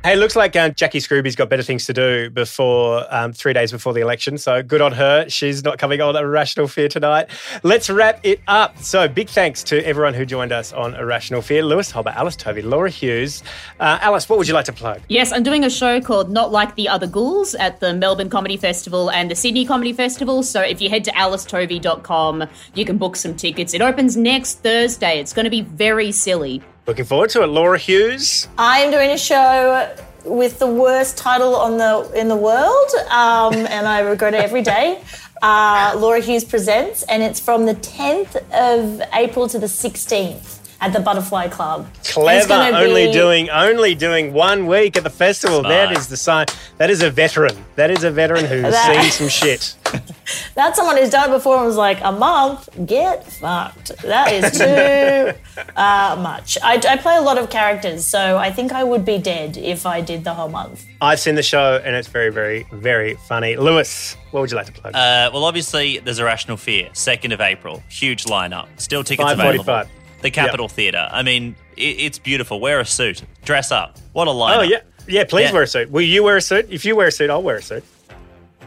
Hey, 0.04 0.16
looks 0.16 0.36
like 0.36 0.54
um, 0.54 0.72
Jacqui 0.72 1.00
Scruby's 1.00 1.34
got 1.34 1.48
better 1.48 1.62
things 1.62 1.86
to 1.86 1.94
do 1.94 2.28
before 2.28 3.06
um, 3.08 3.32
three 3.32 3.54
days 3.54 3.72
before 3.72 3.94
the 3.94 4.02
election. 4.02 4.36
So 4.36 4.62
good 4.62 4.82
on 4.82 4.92
her. 4.92 5.26
She's 5.30 5.64
not 5.64 5.78
coming 5.78 6.02
on 6.02 6.14
Irrational 6.14 6.68
Fear 6.68 6.88
tonight. 6.88 7.30
Let's 7.62 7.88
wrap 7.88 8.20
it 8.22 8.42
up. 8.46 8.76
So 8.80 9.08
big 9.08 9.30
thanks 9.30 9.62
to 9.62 9.82
everyone 9.86 10.12
who 10.12 10.26
joined 10.26 10.52
us 10.52 10.74
on 10.74 10.94
Irrational 10.94 11.40
Fear. 11.40 11.62
Lewis 11.62 11.90
Hobba, 11.90 12.14
Alice 12.14 12.36
Tovey, 12.36 12.60
Laura 12.60 12.90
Hughes. 12.90 13.42
Uh, 13.80 13.96
Alice, 14.02 14.28
what 14.28 14.38
would 14.38 14.46
you 14.46 14.52
like 14.52 14.66
to 14.66 14.74
plug? 14.74 15.00
Yes, 15.08 15.32
I'm 15.32 15.42
doing 15.42 15.64
a 15.64 15.70
show 15.70 16.02
called 16.02 16.30
Not 16.30 16.52
Like 16.52 16.74
the 16.74 16.86
Other 16.86 17.06
Ghouls 17.06 17.54
at 17.54 17.80
the 17.80 17.94
Melbourne 17.94 18.28
Comedy 18.28 18.58
Festival 18.58 19.10
and 19.10 19.30
the 19.30 19.34
Sydney 19.34 19.64
Comedy 19.64 19.94
Festival. 19.94 20.42
So 20.42 20.60
if 20.60 20.82
you 20.82 20.90
head 20.90 21.04
to 21.04 21.12
alicetovey.com, 21.12 22.46
you 22.74 22.84
can 22.84 22.98
book 22.98 23.16
some 23.16 23.34
tickets. 23.34 23.72
It 23.72 23.80
opens 23.80 24.18
next 24.18 24.58
Thursday. 24.58 25.18
It's 25.18 25.32
going 25.32 25.44
to 25.44 25.50
be 25.50 25.62
very 25.62 26.12
silly. 26.12 26.62
Looking 26.86 27.06
forward 27.06 27.30
to 27.30 27.42
it. 27.42 27.46
Laura 27.46 27.78
Hughes. 27.78 28.46
I'm 28.58 28.90
doing 28.90 29.10
a 29.10 29.16
show 29.16 29.96
with 30.22 30.58
the 30.58 30.66
worst 30.66 31.16
title 31.16 31.56
on 31.56 31.78
the 31.78 32.10
in 32.14 32.28
the 32.28 32.36
world, 32.36 32.90
um, 33.08 33.54
and 33.54 33.86
I 33.86 34.00
regret 34.00 34.34
it 34.34 34.40
every 34.40 34.60
day. 34.60 35.02
Uh, 35.40 35.94
Laura 35.96 36.20
Hughes 36.20 36.44
presents, 36.44 37.02
and 37.04 37.22
it's 37.22 37.40
from 37.40 37.64
the 37.64 37.74
10th 37.76 38.36
of 38.52 39.02
April 39.14 39.48
to 39.48 39.58
the 39.58 39.66
16th 39.66 40.58
at 40.84 40.92
the 40.92 41.00
Butterfly 41.00 41.48
Club. 41.48 41.86
And 41.86 42.04
Clever. 42.04 42.52
Only 42.76 43.06
be- 43.06 43.12
doing 43.12 43.48
only 43.48 43.94
doing 43.94 44.34
one 44.34 44.66
week 44.66 44.98
at 44.98 45.02
the 45.02 45.08
festival. 45.10 45.62
That 45.62 45.86
Smart. 45.88 45.98
is 45.98 46.08
the 46.08 46.16
sign. 46.18 46.46
That 46.76 46.90
is 46.90 47.02
a 47.02 47.10
veteran. 47.10 47.56
That 47.76 47.90
is 47.90 48.04
a 48.04 48.10
veteran 48.10 48.44
who's 48.44 48.62
That- 48.62 49.02
seen 49.02 49.10
some 49.10 49.28
shit. 49.28 49.74
That's 50.54 50.76
someone 50.76 50.96
who's 50.98 51.10
done 51.10 51.30
it 51.30 51.32
before 51.32 51.56
and 51.58 51.66
was 51.66 51.76
like, 51.76 51.98
a 52.02 52.12
month? 52.12 52.68
Get 52.86 53.26
fucked. 53.26 53.96
That 54.02 54.32
is 54.32 54.58
too 54.58 55.38
uh, 55.76 56.16
much. 56.20 56.58
I, 56.62 56.74
I 56.86 56.96
play 56.98 57.16
a 57.16 57.20
lot 57.20 57.38
of 57.38 57.48
characters, 57.50 58.06
so 58.06 58.36
I 58.36 58.50
think 58.50 58.72
I 58.72 58.84
would 58.84 59.04
be 59.04 59.18
dead 59.18 59.56
if 59.56 59.86
I 59.86 60.00
did 60.00 60.24
the 60.24 60.34
whole 60.34 60.48
month. 60.48 60.84
I've 61.00 61.20
seen 61.20 61.34
the 61.34 61.42
show 61.42 61.80
and 61.84 61.94
it's 61.96 62.08
very, 62.08 62.30
very, 62.30 62.66
very 62.72 63.14
funny. 63.14 63.56
Lewis, 63.56 64.16
what 64.32 64.40
would 64.40 64.50
you 64.50 64.56
like 64.56 64.66
to 64.66 64.72
plug? 64.72 64.94
Uh, 64.94 65.30
well, 65.32 65.44
obviously, 65.44 65.98
there's 65.98 66.18
Irrational 66.18 66.56
Fear, 66.56 66.90
2nd 66.92 67.32
of 67.32 67.40
April. 67.40 67.82
Huge 67.88 68.24
lineup. 68.24 68.68
Still 68.76 69.04
tickets 69.04 69.30
5:45. 69.30 69.32
available. 69.34 69.90
The 70.24 70.30
Capitol 70.30 70.68
Theatre. 70.68 71.06
I 71.12 71.22
mean, 71.22 71.54
it, 71.76 71.82
it's 72.00 72.18
beautiful. 72.18 72.58
Wear 72.58 72.80
a 72.80 72.84
suit. 72.86 73.22
Dress 73.44 73.70
up. 73.70 73.98
What 74.14 74.26
a 74.26 74.30
lineup. 74.30 74.56
oh 74.56 74.62
yeah, 74.62 74.78
yeah. 75.06 75.24
Please 75.24 75.48
Yeah. 75.48 75.52
wear 75.52 75.62
a 75.62 75.66
suit. 75.66 75.90
Will 75.90 76.00
you 76.00 76.22
wear 76.24 76.38
a 76.38 76.40
suit? 76.40 76.66
If 76.70 76.84
you 76.86 76.96
wear 76.96 77.08
a 77.08 77.12
suit, 77.12 77.28
I'll 77.28 77.42
wear 77.42 77.56
a 77.56 77.62
suit. 77.62 77.84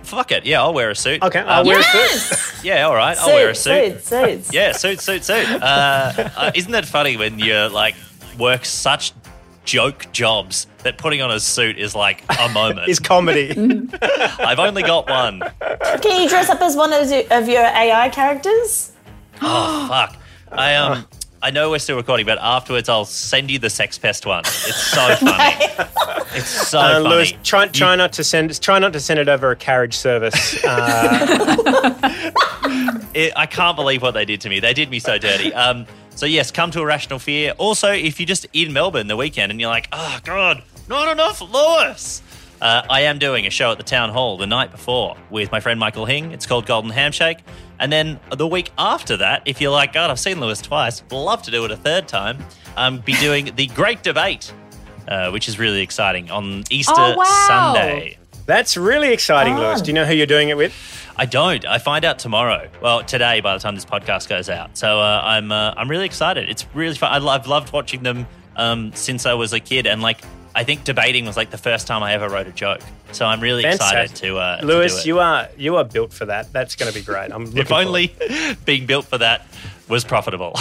Fuck 0.04 0.32
it. 0.32 0.46
Yeah, 0.46 0.62
I'll 0.62 0.74
wear 0.74 0.92
a 0.92 0.96
suit. 0.96 1.22
Okay, 1.24 1.40
I'll 1.40 1.62
Um, 1.62 1.68
wear 1.68 1.80
a 1.80 1.84
suit. 1.84 2.64
Yeah, 2.64 2.84
all 2.84 2.96
right. 2.96 3.18
I'll 3.18 3.28
wear 3.34 3.50
a 3.50 3.56
Suit, 3.56 4.02
suit. 4.02 4.04
suit, 4.06 4.46
suit. 4.46 4.54
Yeah, 4.54 4.72
suit, 4.72 5.02
suit, 5.02 5.24
suit. 5.24 5.46
Uh, 5.62 6.30
uh, 6.38 6.52
isn't 6.56 6.72
that 6.72 6.86
funny 6.86 7.18
when 7.18 7.40
you 7.40 7.56
like 7.70 7.96
work 8.38 8.64
such 8.64 9.12
joke 9.66 10.06
jobs 10.14 10.68
that 10.84 10.98
putting 11.00 11.22
on 11.24 11.32
a 11.32 11.40
suit 11.40 11.78
is 11.80 11.96
like 11.96 12.24
a 12.40 12.50
moment? 12.54 12.88
It's 12.88 13.00
comedy. 13.00 13.50
I've 14.40 14.60
only 14.60 14.84
got 14.84 15.10
one. 15.10 15.42
Can 16.04 16.22
you 16.22 16.30
dress 16.30 16.50
up 16.52 16.62
as 16.62 16.76
one 16.76 16.94
of, 16.94 17.12
of 17.32 17.50
your 17.50 17.64
AI 17.66 18.10
characters? 18.10 18.92
Oh 19.42 19.88
fuck. 19.90 20.16
I 20.52 20.76
um. 20.76 21.08
I 21.48 21.50
know 21.50 21.70
we're 21.70 21.80
still 21.80 21.96
recording, 21.96 22.26
but 22.26 22.38
afterwards 22.42 22.90
I'll 22.90 23.06
send 23.06 23.50
you 23.50 23.58
the 23.58 23.70
sex 23.70 23.98
pest 23.98 24.26
one. 24.26 24.42
It's 24.42 24.76
so 24.92 25.16
funny. 25.16 25.56
it's 26.36 26.50
so 26.70 26.78
Uh, 26.78 26.94
funny. 26.96 27.08
Lewis, 27.10 27.34
try, 27.42 27.68
try 27.70 27.96
not 27.96 28.12
to 28.14 28.24
send. 28.26 28.60
Try 28.62 28.80
not 28.80 28.92
to 28.92 29.00
send 29.00 29.18
it 29.18 29.30
over 29.30 29.50
a 29.52 29.56
carriage 29.56 29.96
service. 29.96 30.62
Uh, 30.66 32.32
It, 33.14 33.34
I 33.36 33.46
can't 33.48 33.76
believe 33.78 34.02
what 34.04 34.12
they 34.14 34.26
did 34.26 34.42
to 34.42 34.50
me. 34.50 34.60
They 34.60 34.74
did 34.76 34.92
me 34.92 35.00
so 35.00 35.18
dirty. 35.18 35.52
Um, 35.54 35.88
so 36.12 36.26
yes, 36.28 36.52
come 36.52 36.70
to 36.72 36.82
Irrational 36.82 37.18
Fear. 37.18 37.54
Also, 37.58 37.92
if 37.92 38.20
you're 38.20 38.28
just 38.28 38.46
in 38.54 38.74
Melbourne 38.74 39.08
the 39.08 39.16
weekend 39.16 39.50
and 39.52 39.60
you're 39.60 39.72
like, 39.72 39.88
oh 39.92 40.20
god, 40.24 40.62
not 40.88 41.10
enough 41.12 41.42
Lewis. 41.42 42.22
Uh, 42.62 42.84
I 42.90 43.02
am 43.02 43.18
doing 43.18 43.48
a 43.48 43.50
show 43.50 43.72
at 43.72 43.78
the 43.78 43.84
town 43.84 44.10
hall 44.12 44.38
the 44.38 44.46
night 44.46 44.70
before 44.72 45.16
with 45.32 45.52
my 45.52 45.60
friend 45.62 45.80
Michael 45.80 46.06
Hing. 46.06 46.32
It's 46.32 46.46
called 46.46 46.68
Golden 46.68 46.92
Handshake. 46.92 47.40
And 47.80 47.92
then 47.92 48.20
the 48.36 48.48
week 48.48 48.72
after 48.78 49.18
that, 49.18 49.44
if 49.46 49.62
you're 49.62 49.72
like, 49.72 49.94
God, 49.94 50.10
I've 50.10 50.20
seen 50.20 50.40
Lewis 50.40 50.62
twice, 50.62 51.04
love 51.12 51.44
to 51.44 51.52
do 51.52 51.64
it 51.66 51.72
a 51.72 51.78
third 51.78 52.08
time, 52.08 52.40
um, 52.76 53.00
be 53.00 53.14
doing 53.20 53.52
the 53.56 53.68
Great 53.68 54.04
Debate, 54.04 54.52
uh, 55.08 55.30
which 55.32 55.48
is 55.48 55.60
really 55.60 55.82
exciting 55.82 56.30
on 56.32 56.64
Easter 56.70 56.94
Oh, 56.98 57.16
wow. 57.18 57.46
Sunday. 57.48 58.18
that's 58.46 58.78
really 58.78 59.14
exciting, 59.14 59.54
Fun. 59.54 59.64
Lewis. 59.64 59.82
Do 59.82 59.88
you 59.90 59.94
know 59.94 60.06
who 60.06 60.14
you're 60.14 60.26
doing 60.26 60.50
it 60.50 60.58
with? 60.58 60.74
I 61.20 61.26
don't. 61.26 61.66
I 61.66 61.80
find 61.80 62.06
out 62.06 62.20
tomorrow. 62.20 62.70
Well, 62.82 63.04
today 63.04 63.42
by 63.42 63.54
the 63.56 63.60
time 63.60 63.74
this 63.76 63.86
podcast 63.86 64.28
goes 64.30 64.50
out. 64.50 64.78
So 64.78 65.00
uh, 65.00 65.22
I'm 65.24 65.52
uh, 65.52 65.74
I'm 65.76 65.90
really 65.90 66.06
excited. 66.06 66.48
It's 66.48 66.68
really 66.76 66.94
fun. 66.96 67.12
I 67.12 67.18
lo- 67.18 67.32
I've 67.32 67.48
loved 67.48 67.74
watching 67.74 68.04
them 68.04 68.28
um, 68.56 68.92
since 68.94 69.26
I 69.26 69.34
was 69.34 69.52
a 69.54 69.60
kid, 69.60 69.88
and 69.88 70.02
like 70.04 70.22
I 70.58 70.64
think 70.64 70.84
debating 70.86 71.26
was 71.28 71.38
like 71.38 71.52
the 71.52 71.58
first 71.60 71.86
time 71.86 72.02
I 72.02 72.14
ever 72.14 72.28
wrote 72.28 72.48
a 72.48 72.52
joke. 72.52 72.82
So 73.12 73.28
I'm 73.28 73.40
really 73.42 73.64
excited 73.64 74.16
to 74.18 74.38
uh, 74.40 74.58
to 74.62 74.66
Lewis, 74.66 74.96
do 74.96 75.00
it. 75.02 75.06
you 75.06 75.20
are 75.20 75.48
you 75.56 75.76
are 75.76 75.84
built 75.84 76.12
for 76.12 76.26
that. 76.26 76.52
That's 76.52 76.76
going 76.76 76.92
to 76.92 76.98
be 76.98 77.06
great. 77.06 77.32
I'm 77.32 77.46
if 77.58 77.72
only 77.72 78.16
being 78.66 78.88
built 78.88 79.06
for 79.06 79.20
that 79.20 79.46
was 79.88 80.04
profitable. 80.04 80.54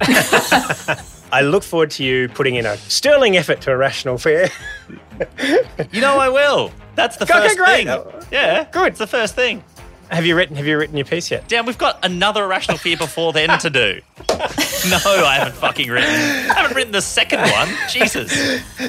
I 0.00 1.42
look 1.42 1.62
forward 1.62 1.90
to 1.92 2.04
you 2.04 2.28
putting 2.30 2.54
in 2.54 2.64
a 2.64 2.78
sterling 2.78 3.36
effort 3.36 3.60
to 3.62 3.70
irrational 3.72 4.16
fear. 4.16 4.48
you 5.92 6.00
know 6.00 6.18
I 6.18 6.30
will. 6.30 6.72
That's 6.94 7.16
the 7.18 7.24
Okay, 7.24 7.34
first 7.34 7.58
great. 7.58 7.86
thing. 7.86 8.26
Yeah, 8.32 8.64
good. 8.70 8.88
It's 8.88 8.98
the 8.98 9.06
first 9.06 9.34
thing. 9.34 9.62
Have 10.14 10.24
you 10.24 10.36
written 10.36 10.56
Have 10.56 10.66
you 10.66 10.78
written 10.78 10.96
your 10.96 11.04
piece 11.04 11.30
yet? 11.30 11.48
Dan, 11.48 11.66
we've 11.66 11.78
got 11.78 12.04
another 12.04 12.44
irrational 12.44 12.78
fear 12.78 12.96
before 12.96 13.32
then 13.32 13.58
to 13.58 13.70
do. 13.70 14.00
no, 14.88 14.98
I 15.04 15.36
haven't 15.38 15.56
fucking 15.56 15.90
written. 15.90 16.10
I 16.10 16.54
haven't 16.54 16.76
written 16.76 16.92
the 16.92 17.02
second 17.02 17.40
one. 17.40 17.68
Jesus. 17.90 18.32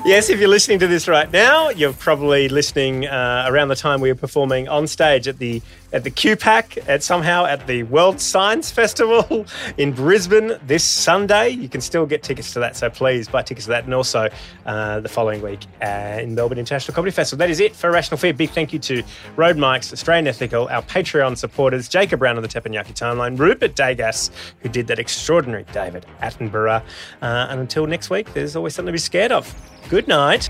Yes, 0.05 0.29
if 0.29 0.39
you're 0.39 0.49
listening 0.49 0.79
to 0.79 0.87
this 0.87 1.07
right 1.07 1.31
now, 1.31 1.69
you're 1.69 1.93
probably 1.93 2.49
listening 2.49 3.07
uh, 3.07 3.45
around 3.47 3.69
the 3.69 3.75
time 3.75 4.01
we 4.01 4.11
were 4.11 4.19
performing 4.19 4.67
on 4.67 4.87
stage 4.87 5.27
at 5.27 5.39
the 5.39 5.61
at 5.93 6.03
the 6.03 6.11
QPAC, 6.11 6.87
at 6.87 7.03
somehow 7.03 7.45
at 7.45 7.65
the 7.67 7.83
World 7.83 8.19
Science 8.19 8.71
Festival 8.71 9.45
in 9.77 9.91
Brisbane 9.93 10.53
this 10.65 10.83
Sunday. 10.83 11.49
You 11.49 11.69
can 11.69 11.81
still 11.81 12.05
get 12.05 12.23
tickets 12.23 12.53
to 12.53 12.59
that, 12.59 12.75
so 12.75 12.89
please 12.89 13.27
buy 13.27 13.41
tickets 13.41 13.65
to 13.65 13.71
that, 13.71 13.85
and 13.85 13.93
also 13.93 14.29
uh, 14.65 14.99
the 14.99 15.09
following 15.09 15.41
week 15.41 15.61
uh, 15.81 16.19
in 16.21 16.35
Melbourne 16.35 16.57
International 16.57 16.93
Comedy 16.93 17.11
Festival. 17.11 17.39
That 17.39 17.49
is 17.49 17.59
it 17.59 17.75
for 17.75 17.91
Rational 17.91 18.17
Fear. 18.17 18.33
Big 18.33 18.49
thank 18.49 18.73
you 18.73 18.79
to 18.79 19.03
Rode 19.35 19.57
Mics, 19.57 19.93
Australian 19.93 20.27
Ethical, 20.27 20.67
our 20.69 20.81
Patreon 20.83 21.37
supporters, 21.37 21.87
Jacob 21.87 22.19
Brown 22.19 22.37
on 22.37 22.43
the 22.43 22.49
Teppanyaki 22.49 22.93
timeline, 22.93 23.37
Rupert 23.37 23.75
Degas, 23.75 24.31
who 24.59 24.69
did 24.69 24.87
that 24.87 24.99
extraordinary 24.99 25.65
David 25.71 26.05
Attenborough. 26.21 26.81
Uh, 27.21 27.47
and 27.49 27.59
until 27.59 27.87
next 27.87 28.09
week, 28.09 28.33
there's 28.33 28.55
always 28.55 28.75
something 28.75 28.87
to 28.87 28.93
be 28.93 28.97
scared 28.97 29.31
of. 29.31 29.53
Good 29.89 30.07
night. 30.07 30.49